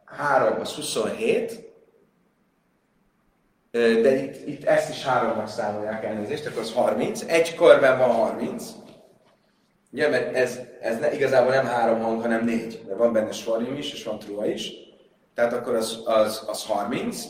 [0.06, 1.63] három az 27,
[3.74, 8.64] de itt, itt ezt is háromnak számolják elnézést, akkor az 30, egy körben van 30,
[9.92, 13.76] Ugye, mert ez, ez ne, igazából nem három hang, hanem négy, de van benne svarim
[13.76, 14.72] is, és van trua is,
[15.34, 17.26] tehát akkor az, az, az 30,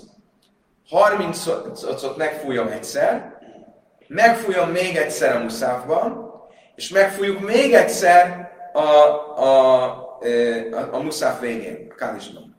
[0.89, 3.37] 30-ot megfújom egyszer,
[4.07, 6.31] megfújom még egyszer a muszávban,
[6.75, 9.83] és megfújjuk még egyszer a, a,
[10.71, 12.57] a, a muszáv végén, a kádisban.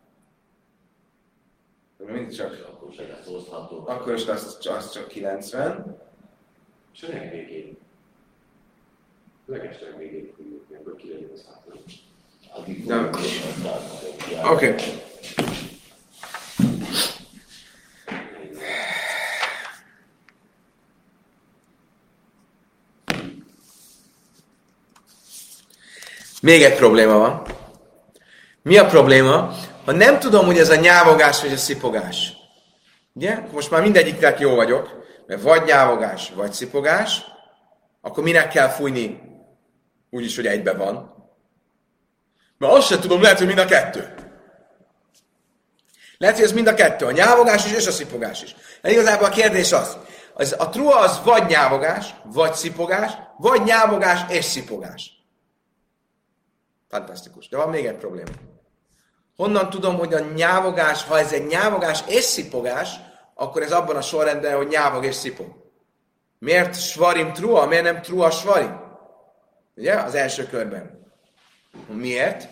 [1.96, 2.73] Mindig csak...
[2.94, 3.84] Akkor se lesz osztható.
[3.86, 5.96] Akkor is lesz az csak 90.
[6.94, 7.76] És a legvégén.
[9.46, 11.30] Legesleg végén fújjuk, ebből ki legyen
[12.52, 12.58] a
[14.52, 14.68] Oké.
[14.68, 15.02] Okay.
[26.42, 27.42] Még egy probléma van.
[28.62, 29.54] Mi a probléma?
[29.84, 32.43] Ha nem tudom, hogy ez a nyávogás vagy a szipogás.
[33.14, 33.40] Ugye?
[33.52, 37.24] Most már mindegyiknek jó vagyok, mert vagy nyávogás, vagy szipogás,
[38.00, 39.20] akkor minek kell fújni?
[40.10, 41.14] Úgyis, hogy egybe van.
[42.58, 44.14] Mert azt sem tudom, lehet, hogy mind a kettő.
[46.18, 48.56] Lehet, hogy ez mind a kettő, a nyávogás is és a szipogás is.
[48.80, 49.98] De igazából a kérdés az,
[50.34, 55.12] az a trua az vagy nyávogás, vagy szipogás, vagy nyávogás és szipogás.
[56.88, 57.48] Fantasztikus.
[57.48, 58.30] De van még egy probléma.
[59.36, 62.90] Honnan tudom, hogy a nyávogás, ha ez egy nyávogás és szipogás,
[63.34, 65.46] akkor ez abban a sorrendben, hogy nyávog és szipog.
[66.38, 68.80] Miért svarim trua, miért nem trua svarim?
[69.76, 69.94] Ugye?
[69.94, 71.12] Az első körben.
[71.86, 72.48] Miért?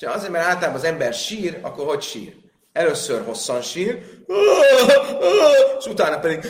[0.00, 2.34] Azért, mert általában az ember sír, akkor hogy sír?
[2.72, 4.02] Először hosszan sír,
[5.78, 6.46] és utána pedig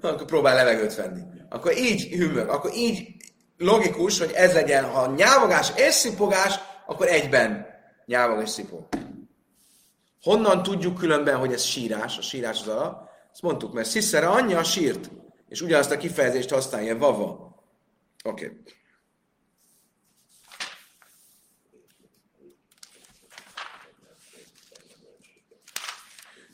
[0.00, 1.20] akkor próbál levegőt venni.
[1.48, 3.06] Akkor így hűmög, akkor így
[3.56, 6.54] logikus, hogy ez legyen, ha nyávogás és szipogás,
[6.86, 7.66] akkor egyben
[8.06, 8.88] nyávog és szipog.
[10.22, 13.08] Honnan tudjuk különben, hogy ez sírás, a sírás az alap?
[13.32, 15.10] Ezt mondtuk, mert Sziszere anyja sírt,
[15.48, 17.56] és ugyanazt a kifejezést használja, vava.
[18.24, 18.44] Oké.
[18.44, 18.56] Okay.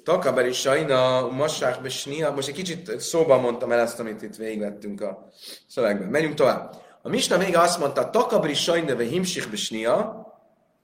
[0.05, 1.81] Takaberi sajna, massák.
[2.35, 5.29] Most egy kicsit szóban mondtam el ezt, amit itt végigvettünk a
[5.69, 6.09] szövegben.
[6.09, 6.83] Menjünk tovább.
[7.03, 10.27] A Misna vége azt mondta, Takaberi sajna, ve himsich besnia,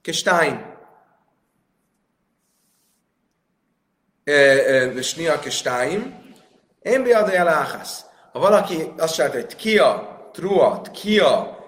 [0.00, 0.69] kestáin.
[5.02, 6.28] Snia kestáim.
[6.82, 8.04] Én beadja eláhász.
[8.32, 11.58] Ha valaki azt csinálta, hogy tkia, trua, tkia,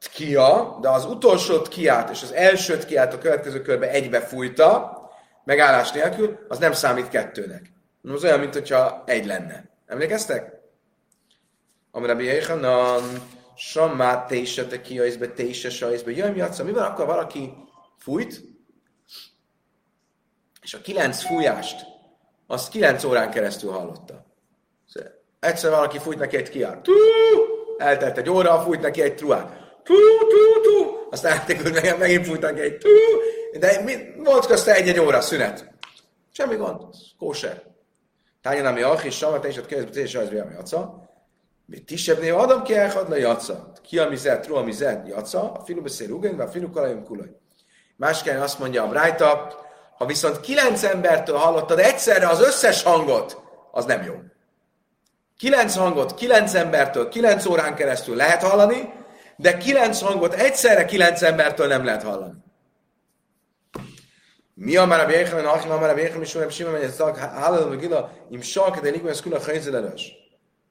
[0.00, 4.96] tkia, de az utolsó tkiát és az első tkiát a következő körbe egybe fújta,
[5.44, 7.72] megállás nélkül, az nem számít kettőnek.
[8.02, 8.72] Az olyan, mint
[9.04, 9.70] egy lenne.
[9.86, 10.52] Emlékeztek?
[11.90, 13.02] Amire Biechanan,
[13.60, 16.64] Sammá tése te kiajzbe, tése sajzbe, jöjjön jatsza.
[16.64, 17.54] Mi van akkor valaki
[17.98, 18.42] fújt,
[20.62, 21.86] és a kilenc fújást,
[22.50, 24.26] azt kilenc órán keresztül hallotta.
[24.86, 26.86] Szóval egyszer valaki fújt neki egy kiát.
[27.78, 29.66] Eltelt egy óra, fújt neki egy truát.
[29.82, 31.06] Tú, tú, tú!
[31.10, 32.88] Aztán eltekült meg, megint fújt neki egy tú!
[33.58, 33.84] De
[34.24, 35.70] volt közte egy-egy óra szünet.
[36.32, 36.80] Semmi gond,
[37.18, 37.62] kóser.
[38.42, 41.08] Tányan, ami és savat, és ott kérdezve, és az ami jaca.
[41.66, 43.72] Mi tisebbnél adom ki elhad le jaca.
[43.82, 45.52] Ki a mizet, ru a mizet, jaca.
[45.52, 47.28] A filu beszél rugön, a filu kalajom kulaj.
[47.96, 49.58] Másként azt mondja a Brájta,
[49.98, 53.42] ha viszont kilenc embertől hallottad egyszerre az összes hangot,
[53.72, 54.14] az nem jó.
[55.38, 58.92] Kilenc hangot kilenc embertől kilenc órán keresztül lehet hallani,
[59.36, 62.34] de kilenc hangot egyszerre kilenc embertől nem lehet hallani.
[64.54, 66.98] Mi a már a Béchem, a Achim, a már a Béchem, és Urem hogy ez
[66.98, 70.12] Hallel, vagy Gila, im sok, de Nikon, ez külön helyzetelős.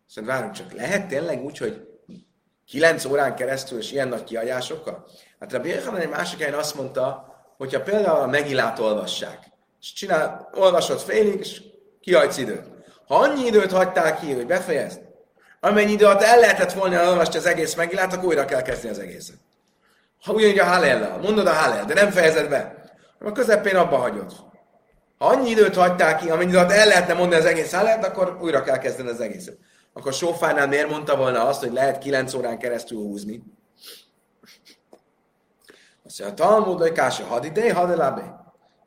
[0.07, 1.87] Szóval várunk csak, lehet tényleg úgy, hogy
[2.65, 5.07] kilenc órán keresztül, és ilyen nagy kiadásokkal?
[5.39, 7.26] Hát a Béchem egy másik helyen azt mondta,
[7.57, 9.39] hogyha például a Megilát olvassák,
[9.81, 11.61] és csinál, olvasod félig, és
[12.01, 12.63] kihagysz időt.
[13.07, 15.01] Ha annyi időt hagytál ki, hogy befejezd,
[15.59, 18.99] amennyi idő alatt el lehetett volna elolvasni az egész Megilát, akkor újra kell kezdeni az
[18.99, 19.35] egészet.
[20.23, 22.75] Ha ugyanígy a Hallel, mondod a Hallel, de nem fejezed be,
[23.19, 24.33] a közepén abba hagyod.
[25.17, 28.63] Ha annyi időt hagytál ki, amennyi időt el lehetne mondani az egész állat, akkor újra
[28.63, 29.57] kell kezdeni az egészet.
[29.93, 33.43] Akkor Sófánál miért mondta volna azt, hogy lehet 9 órán keresztül húzni?
[36.07, 38.21] Azt mondja, a Talmud, hogy kása, hadidej, hadelabé.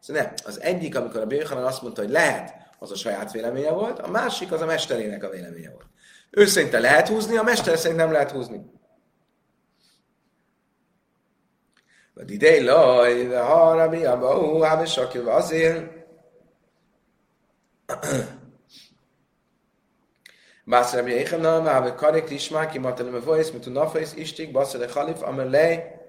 [0.01, 3.71] Szóval nem, az egyik, amikor a Béhanan azt mondta, hogy lehet, az a saját véleménye
[3.71, 5.87] volt, a másik az a mesterének a véleménye volt.
[6.31, 8.79] Ő szerinte lehet húzni, a mester szerint nem lehet húzni.
[12.14, 15.91] Diday loy, the harabi abu, habe shokil vazir.
[20.64, 24.87] Bas Rabbi Echana, ma habe karik lishma, ki matel mevois, mit unafes ishtik, bas le
[24.87, 25.99] khalif amelei,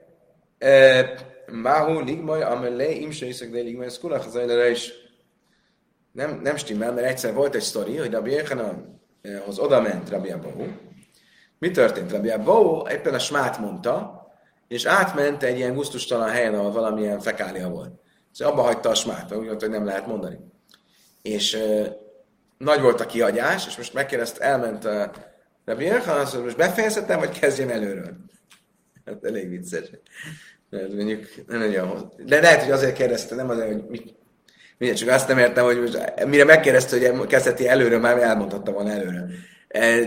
[1.51, 4.91] mahu ligmoy amelei, im sheisak de ligmoy skula, chazai le reish.
[6.11, 10.65] Nem, nem stimmel, mert egyszer volt egy sztori, hogy Rabbi Echananhoz oda ment Rabbi Abahu.
[11.59, 12.11] Mi történt?
[12.11, 14.21] Rabbi Abahu éppen a smát mondta,
[14.67, 17.91] és átment egy ilyen gusztustalan helyen, ahol valamilyen fekália volt.
[18.31, 20.37] Szóval abba hagyta a smát, úgy hogy nem lehet mondani.
[21.21, 21.87] És uh,
[22.57, 25.11] nagy volt a kihagyás, és most megkérdezte, elment a
[25.65, 28.15] Rabbi mondja, most befejezhetem, vagy kezdjem előről?
[29.05, 29.89] Hát elég vicces.
[30.71, 34.19] Mert mondjuk nem nagyon De lehet, hogy azért kérdezte, nem azért, hogy mit,
[34.77, 38.91] Mindjárt csak azt nem értem, hogy most, mire megkérdezte, hogy kezdheti előről, már elmondhatta volna
[38.91, 39.29] előről.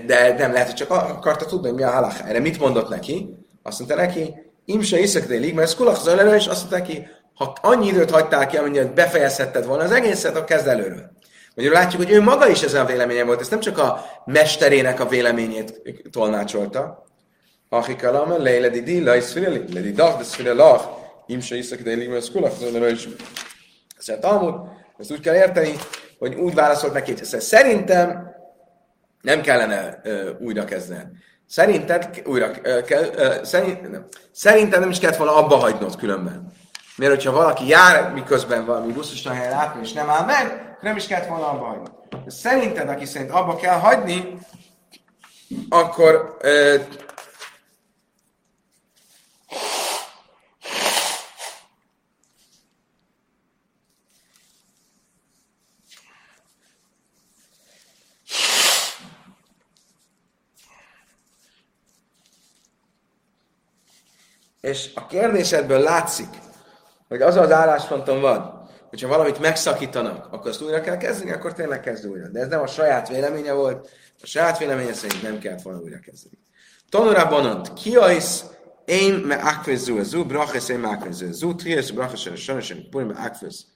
[0.07, 2.29] De nem lehet, hogy csak akarta tudni, hogy mi a halach.
[2.29, 3.35] Erre mit mondott neki?
[3.62, 4.35] Azt mondta neki,
[4.65, 8.47] Imse iszak délig, mert kulak az előre, és azt mondta neki, ha annyi időt hagytál
[8.47, 11.11] ki, amennyit befejezhetted volna az egészet, akkor kezd előről.
[11.55, 15.01] Magyarul látjuk, hogy ő maga is ezen a véleményen volt, ez nem csak a mesterének
[15.01, 17.05] a véleményét tolmácsolta,
[17.77, 20.85] Achikalama, leile di di, lai szfile, le di dach, de szfile lach,
[21.27, 23.09] im se iszak, de lima is.
[23.99, 24.55] Ezt a Talmud,
[24.99, 25.75] ezt úgy kell érteni,
[26.18, 28.33] hogy úgy válaszolt neki, hogy szerintem
[29.20, 31.05] nem kellene uh, újra kezdeni.
[31.47, 32.51] Szerinted újra
[32.87, 34.07] kell, szerint, nem.
[34.33, 36.53] Szerinted nem is kellett volna abba hagynod különben.
[36.97, 41.07] Mert hogyha valaki jár, miközben valami buszos helyen átmegy, és nem áll meg, nem is
[41.07, 41.89] kellett volna abba hagyni.
[42.27, 44.39] Szerinted, aki szerint abba kell hagyni,
[45.68, 46.75] akkor uh,
[64.65, 66.29] És a kérdésedből látszik,
[67.09, 71.81] hogy az az állásponton van, hogyha valamit megszakítanak, akkor azt újra kell kezdeni, akkor tényleg
[71.81, 72.29] kezd újra.
[72.29, 73.89] De ez nem a saját véleménye volt,
[74.23, 76.39] a saját véleménye szerint nem kellett volna újra kezdeni.
[76.89, 78.41] Tanura bonant, kiais,
[78.85, 83.07] én me akvezu zu, brachesz én me akvezu zu, triesz brachesz a sajnos, én purim
[83.07, 83.67] me akvez.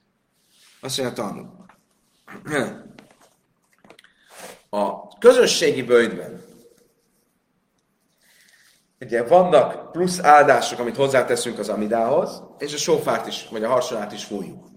[0.81, 1.47] Azt mondja Talmud.
[4.69, 6.48] A közösségi bőjtben
[8.99, 14.11] Ugye vannak plusz áldások, amit hozzáteszünk az amidához, és a sófárt is, vagy a harsonát
[14.11, 14.67] is fújjuk.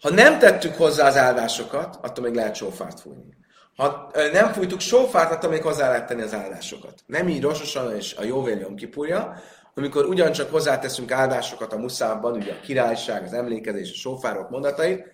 [0.00, 3.36] Ha nem tettük hozzá az áldásokat, attól még lehet sófárt fújni.
[3.76, 7.02] Ha nem fújtuk sófárt, attól még hozzá lehet tenni az áldásokat.
[7.06, 9.42] Nem így Rososan és a Jóvél kipúrja,
[9.74, 15.12] amikor ugyancsak hozzáteszünk áldásokat a muszában, ugye a királyság, az emlékezés, a sófárok mondatait,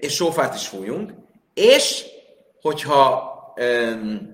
[0.00, 1.12] és sófárt is fújunk,
[1.54, 2.06] és
[2.60, 4.33] hogyha um,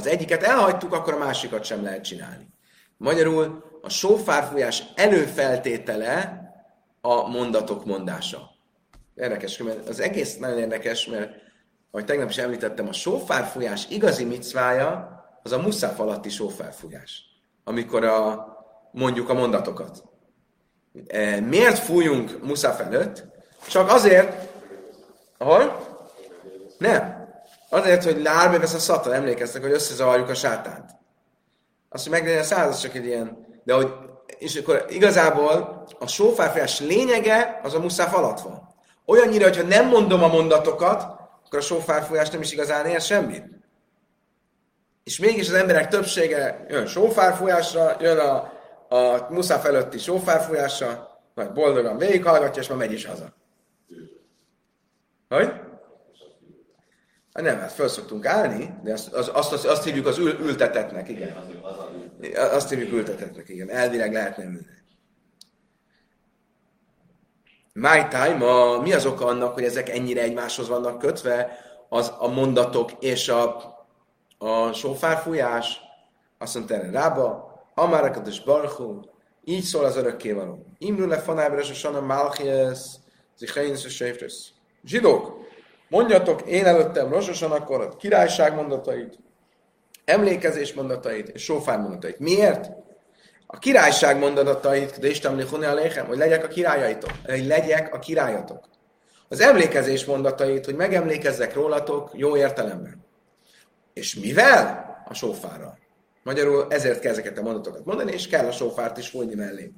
[0.00, 2.48] az egyiket elhagytuk, akkor a másikat sem lehet csinálni.
[2.96, 6.40] Magyarul a sófárfújás előfeltétele
[7.00, 8.50] a mondatok mondása.
[9.14, 11.32] Érdekes, mert az egész nagyon érdekes, mert
[11.90, 17.24] ahogy tegnap is említettem, a sófárfújás igazi micvája az a muszáf alatti sófárfújás,
[17.64, 18.46] amikor a,
[18.92, 20.02] mondjuk a mondatokat.
[21.06, 23.24] E, miért fújunk muszáf előtt?
[23.68, 24.48] Csak azért,
[25.38, 25.88] ahol?
[26.78, 27.19] Nem.
[27.70, 30.90] Azért, hogy lárbe ez a szatan, emlékeztek, hogy összezavarjuk a sátánt.
[31.88, 33.46] Azt, hogy meglegyen a száz, csak egy ilyen...
[33.64, 33.92] De hogy,
[34.38, 38.68] és akkor igazából a sófárfás lényege az a muszáf alatt van.
[39.06, 41.02] Olyannyira, hogyha nem mondom a mondatokat,
[41.46, 43.44] akkor a sófárfújás nem is igazán ér semmit.
[45.04, 48.52] És mégis az emberek többsége jön sófárfújásra, jön a,
[48.96, 53.34] a muszáf előtti sófárfújásra, majd boldogan végighallgatja, és már megy is haza.
[55.28, 55.52] Hogy?
[57.32, 61.08] Nem, hát föl szoktunk állni, de azt, az, azt, azt, azt hívjuk az ül, ültetetnek,
[61.08, 61.36] igen.
[62.34, 63.70] Azt hívjuk ültetetnek, igen.
[63.70, 64.66] Elvileg lehetne ülni.
[67.72, 71.58] My time, a, mi az oka annak, hogy ezek ennyire egymáshoz vannak kötve,
[71.88, 73.56] az a mondatok és a,
[74.38, 75.80] a sófárfújás,
[76.38, 79.00] azt mondta erre rába, Amárakat és Barchu,
[79.44, 80.66] így szól az örökkévaló.
[80.78, 82.78] Imru le fanábra, és a sana Malchies,
[83.36, 84.52] Zichainus és
[84.84, 85.40] Zsidók,
[85.90, 89.18] Mondjatok én előttem rososan akkor a királyság mondatait,
[90.04, 92.18] emlékezés mondatait és sófár mondatait.
[92.18, 92.70] Miért?
[93.46, 98.68] A királyság mondatait, de Isten lichoni aléhem, hogy legyek a királyaitok, hogy legyek a királyatok.
[99.28, 103.06] Az emlékezés mondatait, hogy megemlékezzek rólatok jó értelemben.
[103.92, 104.88] És mivel?
[105.08, 105.78] A sófárral.
[106.22, 109.72] Magyarul ezért kell ezeket a mondatokat mondani, és kell a sófárt is fújni mellé.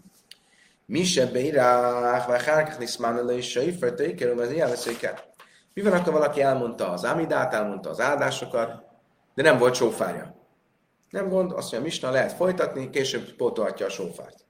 [0.86, 5.14] Mi se beirák, vagy hárkach niszmán elő is se ifrejtőikerül, ez ilyen kell.
[5.14, 5.31] Mi van,
[5.74, 8.82] akkor valaki elmondta az amidát, elmondta az áldásokat,
[9.34, 10.34] de nem volt sófárja?
[11.10, 14.44] Nem gond, azt mondja, Misna lehet folytatni, később pótolhatja a sófárt.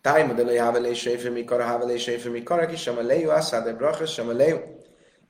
[0.00, 4.28] Tájma de lejávelése, mi kara, hávelése, mi kara, kis sem a lejú, de brachas, sem
[4.28, 4.56] a lejú.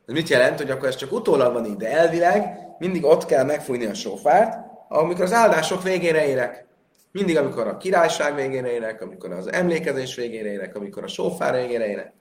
[0.07, 3.45] Ez mit jelent, hogy akkor ez csak utólag van így, de elvileg mindig ott kell
[3.45, 6.67] megfújni a sófárt, amikor az áldások végére érek.
[7.13, 11.87] Mindig, amikor a királyság végére érek, amikor az emlékezés végére érek, amikor a sófár végére
[11.87, 12.13] érek.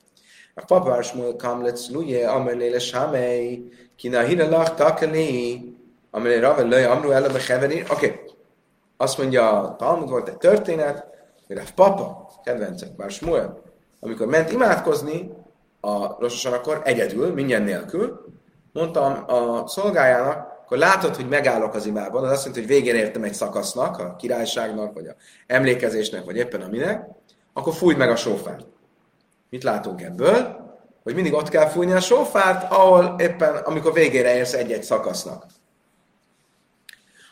[0.53, 5.63] A papár smúl kamletsz luje, amelé le sámei, kina hina lach takani,
[6.11, 7.83] amelé rave löj amru elebe heveni.
[7.91, 8.19] Oké,
[8.97, 11.05] azt mondja a Talmud, volt egy történet,
[11.47, 13.61] hogy a papa, kedvencek, bár Smuel,
[13.99, 15.31] amikor ment imádkozni,
[15.81, 18.25] a rososan akkor egyedül, mindjárt nélkül,
[18.73, 23.23] mondtam a szolgájának, akkor látod, hogy megállok az imában, az azt jelenti, hogy végén értem
[23.23, 25.15] egy szakasznak, a királyságnak, vagy a
[25.47, 27.07] emlékezésnek, vagy éppen aminek,
[27.53, 28.70] akkor fújd meg a sófárt.
[29.51, 30.59] Mit látunk ebből?
[31.03, 35.45] Hogy mindig ott kell fújni a sófárt, ahol éppen, amikor végére érsz egy-egy szakasznak.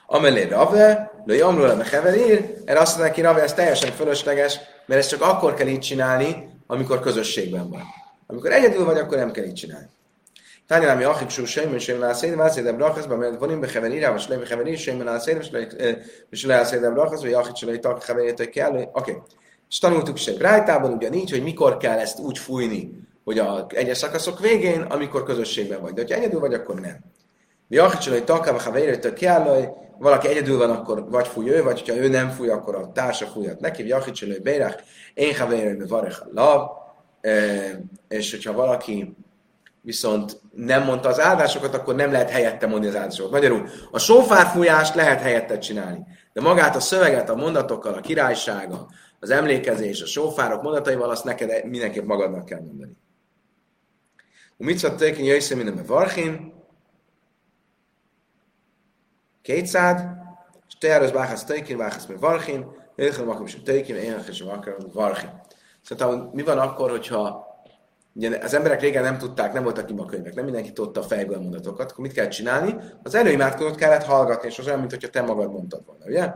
[0.05, 4.99] Amelé Rave, de Jamról a Heverir, erre azt mondja ki Rave, ez teljesen fölösleges, mert
[4.99, 7.83] ezt csak akkor kell így csinálni, amikor közösségben van.
[8.27, 9.87] Amikor egyedül vagy, akkor nem kell így csinálni.
[10.67, 15.49] Tányalami Achipsú Sejmen Sejmen Ászéd, Vászédem Brachaszban, mert vonim behevenire, vagy Slej behevenire, Sejmen Ászéd,
[16.29, 18.89] és Le Ászédem Brachaz, vagy Achit Slej Tak Hevenétek kell.
[18.93, 19.17] Oké.
[19.69, 23.97] És tanultuk is egy rájtában ugyanígy, hogy mikor kell ezt úgy fújni, hogy a egyes
[23.97, 25.93] szakaszok végén, amikor közösségben vagy.
[25.93, 26.97] De ha egyedül vagy, akkor nem.
[27.67, 32.07] Mi Achit Tak Hevenétek kell, valaki egyedül van, akkor vagy fúj ő, vagy ha ő
[32.07, 36.69] nem fúj, akkor a társa fújhat neki, Jachit Slej Bérach, én Hevenétek Varech Lav,
[38.07, 39.15] és hogyha valaki
[39.81, 43.31] viszont nem mondta az áldásokat, akkor nem lehet helyette mondani az áldásokat.
[43.31, 45.99] Magyarul a sófárfújást lehet helyette csinálni,
[46.33, 48.87] de magát a szöveget, a mondatokkal, a királysága,
[49.19, 52.97] az emlékezés, a sófárok mondataival, azt neked mindenképp magadnak kell mondani.
[54.57, 56.53] mit szat tőkin jöjjön minden varchin,
[59.41, 60.17] kétszád,
[60.67, 62.65] és te erős báhász tőkin, báhász me varchin,
[62.95, 64.63] hőkön makom a tőkin, én is a
[64.93, 65.41] varchin.
[65.81, 67.47] Szóval mi van akkor, hogyha
[68.13, 71.91] Ugye az emberek régen nem tudták, nem voltak imakönyvek, nem mindenki tudta a fejből mondatokat,
[71.91, 72.75] akkor mit kell csinálni?
[73.03, 76.31] Az előimádkozót kellett hallgatni, és az olyan, mintha te magad mondtad volna, ugye?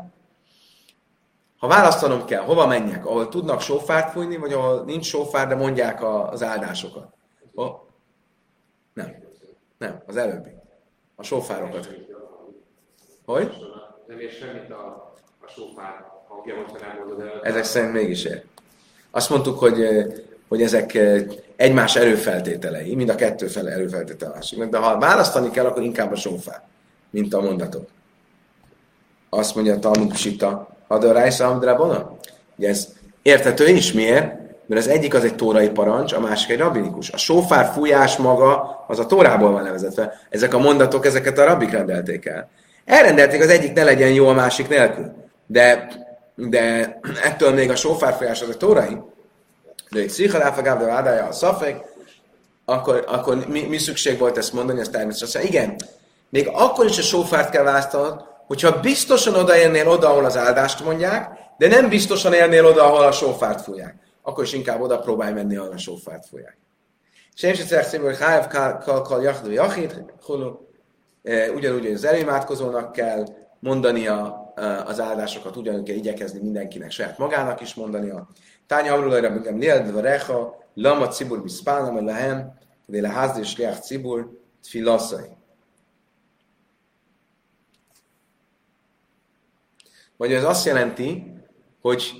[1.63, 3.05] Ha választanom kell, hova menjek?
[3.05, 7.07] Ahol tudnak sófárt fújni, vagy ahol nincs sófár, de mondják a, az áldásokat?
[7.53, 7.75] Oh.
[8.93, 9.15] Nem.
[9.77, 10.49] Nem, az előbbi.
[11.15, 11.89] A sófárokat.
[13.25, 13.51] Hogy?
[14.07, 17.39] Nem ér semmit a, a sófár hangja, hogyha nem mondod el.
[17.41, 18.43] Ezek szerint mégis ér.
[19.11, 19.87] Azt mondtuk, hogy
[20.47, 20.97] hogy ezek
[21.55, 26.15] egymás erőfeltételei, mind a kettő fele erőfeltétel másiknak, de ha választani kell, akkor inkább a
[26.15, 26.63] sófá,
[27.09, 27.89] mint a mondatok.
[29.29, 30.13] Azt mondja a Talmud
[30.93, 32.17] a Rájsza Amdrabona.
[32.55, 32.87] Ugye ez
[33.21, 34.41] érthető is, miért?
[34.65, 37.09] Mert az egyik az egy tórai parancs, a másik egy rabinikus.
[37.09, 40.19] A sófár fújás maga, az a tórából van nevezetve.
[40.29, 42.49] Ezek a mondatok, ezeket a rabik rendelték el.
[42.85, 45.11] Elrendelték, az egyik ne legyen jó a másik nélkül.
[45.45, 45.87] De,
[46.35, 48.97] de ettől még a sófárfújás az a tórai
[49.93, 51.83] de egy szichaláfagáv, de vádája a szafek,
[52.65, 55.41] akkor, akkor mi, mi, szükség volt ezt mondani, ezt természetesen.
[55.41, 55.75] Igen,
[56.29, 61.39] még akkor is a sófárt kell választanod, hogyha biztosan odaérnél oda, ahol az áldást mondják,
[61.57, 63.95] de nem biztosan érnél oda, ahol a sófárt fújják.
[64.21, 66.57] Akkor is inkább oda próbálj menni, ahol a sófárt fújják.
[67.35, 70.03] Sem se szerszém, hogy hájav kal kal jachdu jachid,
[71.55, 73.25] ugyanúgy az előimádkozónak kell
[73.59, 74.41] mondania
[74.85, 78.27] az áldásokat, ugyanúgy kell igyekezni mindenkinek saját magának is mondania.
[78.67, 82.53] Tánya Amrulaj Rabbi Gamliel, Dvarecha, Lama Cibur Bispánam, Lehem,
[82.85, 84.29] de Leházni és Leach Cibur,
[84.61, 85.37] Tfilaszai.
[90.23, 91.33] Vagy ez azt jelenti,
[91.81, 92.13] hogy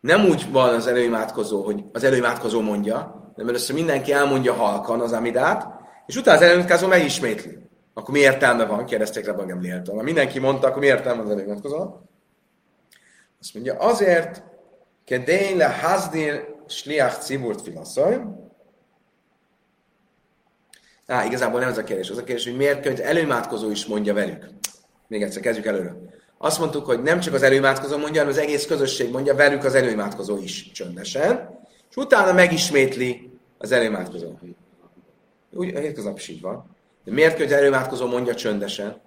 [0.00, 5.12] nem úgy van az előimádkozó, hogy az előimádkozó mondja, de először mindenki elmondja halkan az
[5.12, 5.66] amidát,
[6.06, 7.58] és utána az előimádkozó megismétli.
[7.94, 8.84] Akkor mi értelme van?
[8.84, 9.96] Kérdezték Rabbi Gamlieltől.
[9.96, 11.76] Ha mindenki mondta, akkor mi értelme az előimádkozó?
[13.40, 14.42] Azt mondja, azért,
[15.04, 18.20] Kedén le hazdin sliach ciburt filaszaj.
[21.06, 22.10] Á, igazából nem ez a kérdés.
[22.10, 24.48] Az a kérdés, hogy miért hogy előimádkozó is mondja velük.
[25.06, 26.16] Még egyszer, kezdjük előről.
[26.38, 29.74] Azt mondtuk, hogy nem csak az előimádkozó mondja, hanem az egész közösség mondja velük az
[29.74, 31.58] előimádkozó is csöndesen,
[31.90, 34.32] és utána megismétli az előimádkozó.
[35.52, 36.76] Úgy, a hétköznap is így van.
[37.04, 39.00] De miért kell, hogy az előimádkozó mondja csöndesen?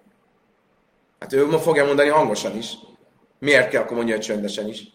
[1.20, 2.78] Hát ő fogja mondani hangosan is.
[3.40, 4.94] Miért kell akkor mondja, csöndesen is?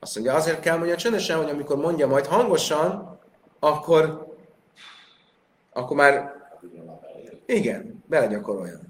[0.00, 3.18] Azt mondja, azért kell mondja csöndesen, hogy amikor mondja majd hangosan,
[3.58, 4.26] akkor,
[5.72, 6.32] akkor már
[7.46, 8.87] igen, belegyakoroljon.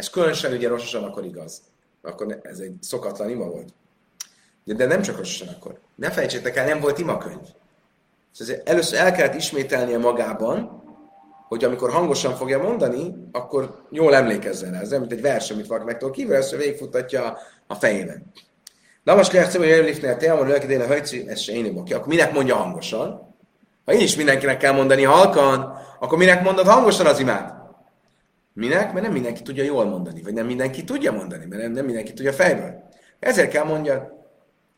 [0.00, 1.62] Ez különösen ugye rososan akkor igaz.
[2.02, 3.68] Akkor ez egy szokatlan ima volt.
[4.64, 5.78] De, nem csak rososan akkor.
[5.94, 7.46] Ne felejtsétek el, nem volt imakönyv.
[8.32, 10.82] Szóval először el kellett ismételnie magában,
[11.48, 14.80] hogy amikor hangosan fogja mondani, akkor jól emlékezzen rá.
[14.80, 18.32] Ez nem, mint egy vers, amit valaki megtól kívül, először végigfutatja a fejében.
[19.02, 22.32] Na most lehet hogy Jöjlifnél te, amor lelki déle hajci, ez se én Akkor minek
[22.32, 23.34] mondja hangosan?
[23.84, 27.59] Ha én is mindenkinek kell mondani halkan, akkor minek mondod hangosan az imát?
[28.52, 28.92] Minek?
[28.92, 32.12] Mert nem mindenki tudja jól mondani, vagy nem mindenki tudja mondani, mert nem, nem mindenki
[32.12, 32.88] tudja fejből.
[33.18, 34.20] Ezért kell mondja,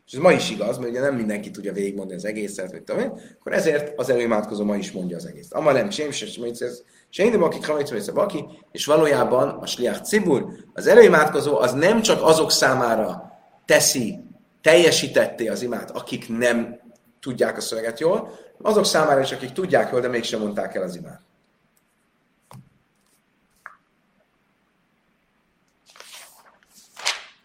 [0.05, 3.01] és ez ma is igaz, mert ugye nem mindenki tudja végigmondani az egészet, vagy tudom
[3.01, 5.53] én, akkor ezért az előimádkozó ma is mondja az egészet.
[5.53, 6.69] Amalem, sem, sem, sem, sem,
[7.09, 12.51] sem, baki, sem, baki, és valójában a sliach cibur, az előimádkozó az nem csak azok
[12.51, 13.31] számára
[13.65, 14.19] teszi,
[14.61, 16.79] teljesítetté az imát, akik nem
[17.19, 20.95] tudják a szöveget jól, azok számára is, akik tudják jól, de mégsem mondták el az
[20.95, 21.21] imát.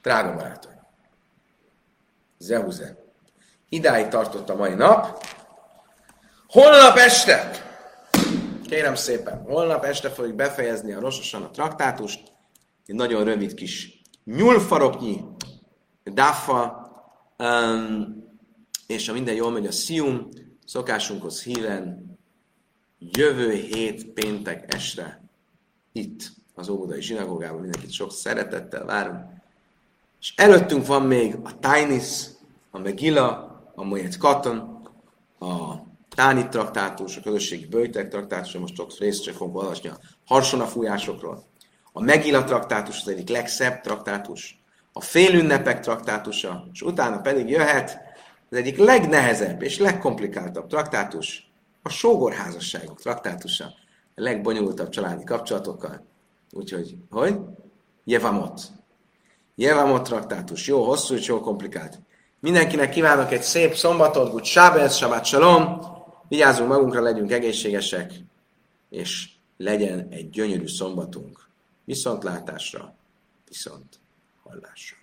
[0.08, 0.72] Drága barátom,
[2.38, 3.04] Zehuze,
[3.68, 5.24] idáig tartott a mai nap.
[6.46, 7.50] Holnap este,
[8.68, 12.32] kérem szépen, holnap este fogjuk befejezni a rososan a traktátust,
[12.86, 15.24] egy nagyon rövid kis nyúlfaroknyi
[16.04, 16.90] Dafa,
[17.38, 18.24] um,
[18.86, 20.28] és ha minden jól megy, a Sium
[20.64, 22.18] szokásunkhoz híven
[22.98, 25.22] jövő hét péntek esre
[25.92, 27.60] itt az Óbudai zsinagógában.
[27.60, 29.37] Mindenkit sok szeretettel várunk.
[30.20, 32.24] És előttünk van még a Tainis,
[32.70, 34.82] a Megilla, a Mojet Katon,
[35.38, 35.74] a
[36.14, 41.44] Táni traktátus, a közösségi bőjtek traktátus, most ott részt csak fogunk olvasni a harsona fújásokról.
[41.92, 44.62] A Megilla traktátus az egyik legszebb traktátus,
[44.92, 48.00] a félünnepek traktátusa, és utána pedig jöhet
[48.50, 51.50] az egyik legnehezebb és legkomplikáltabb traktátus,
[51.82, 53.64] a sógorházasságok traktátusa,
[54.14, 56.06] a legbonyolultabb családi kapcsolatokkal.
[56.50, 57.38] Úgyhogy, hogy?
[58.04, 58.60] Jevamot.
[59.60, 60.66] Jevamot traktátus.
[60.66, 62.00] Jó hosszú és jó komplikált.
[62.40, 65.80] Mindenkinek kívánok egy szép szombatot, good Sábez, Shabbat Shalom.
[66.28, 68.12] Vigyázzunk magunkra, legyünk egészségesek,
[68.90, 71.48] és legyen egy gyönyörű szombatunk.
[71.84, 72.94] Viszontlátásra,
[73.48, 74.00] viszont
[74.42, 74.97] hallásra.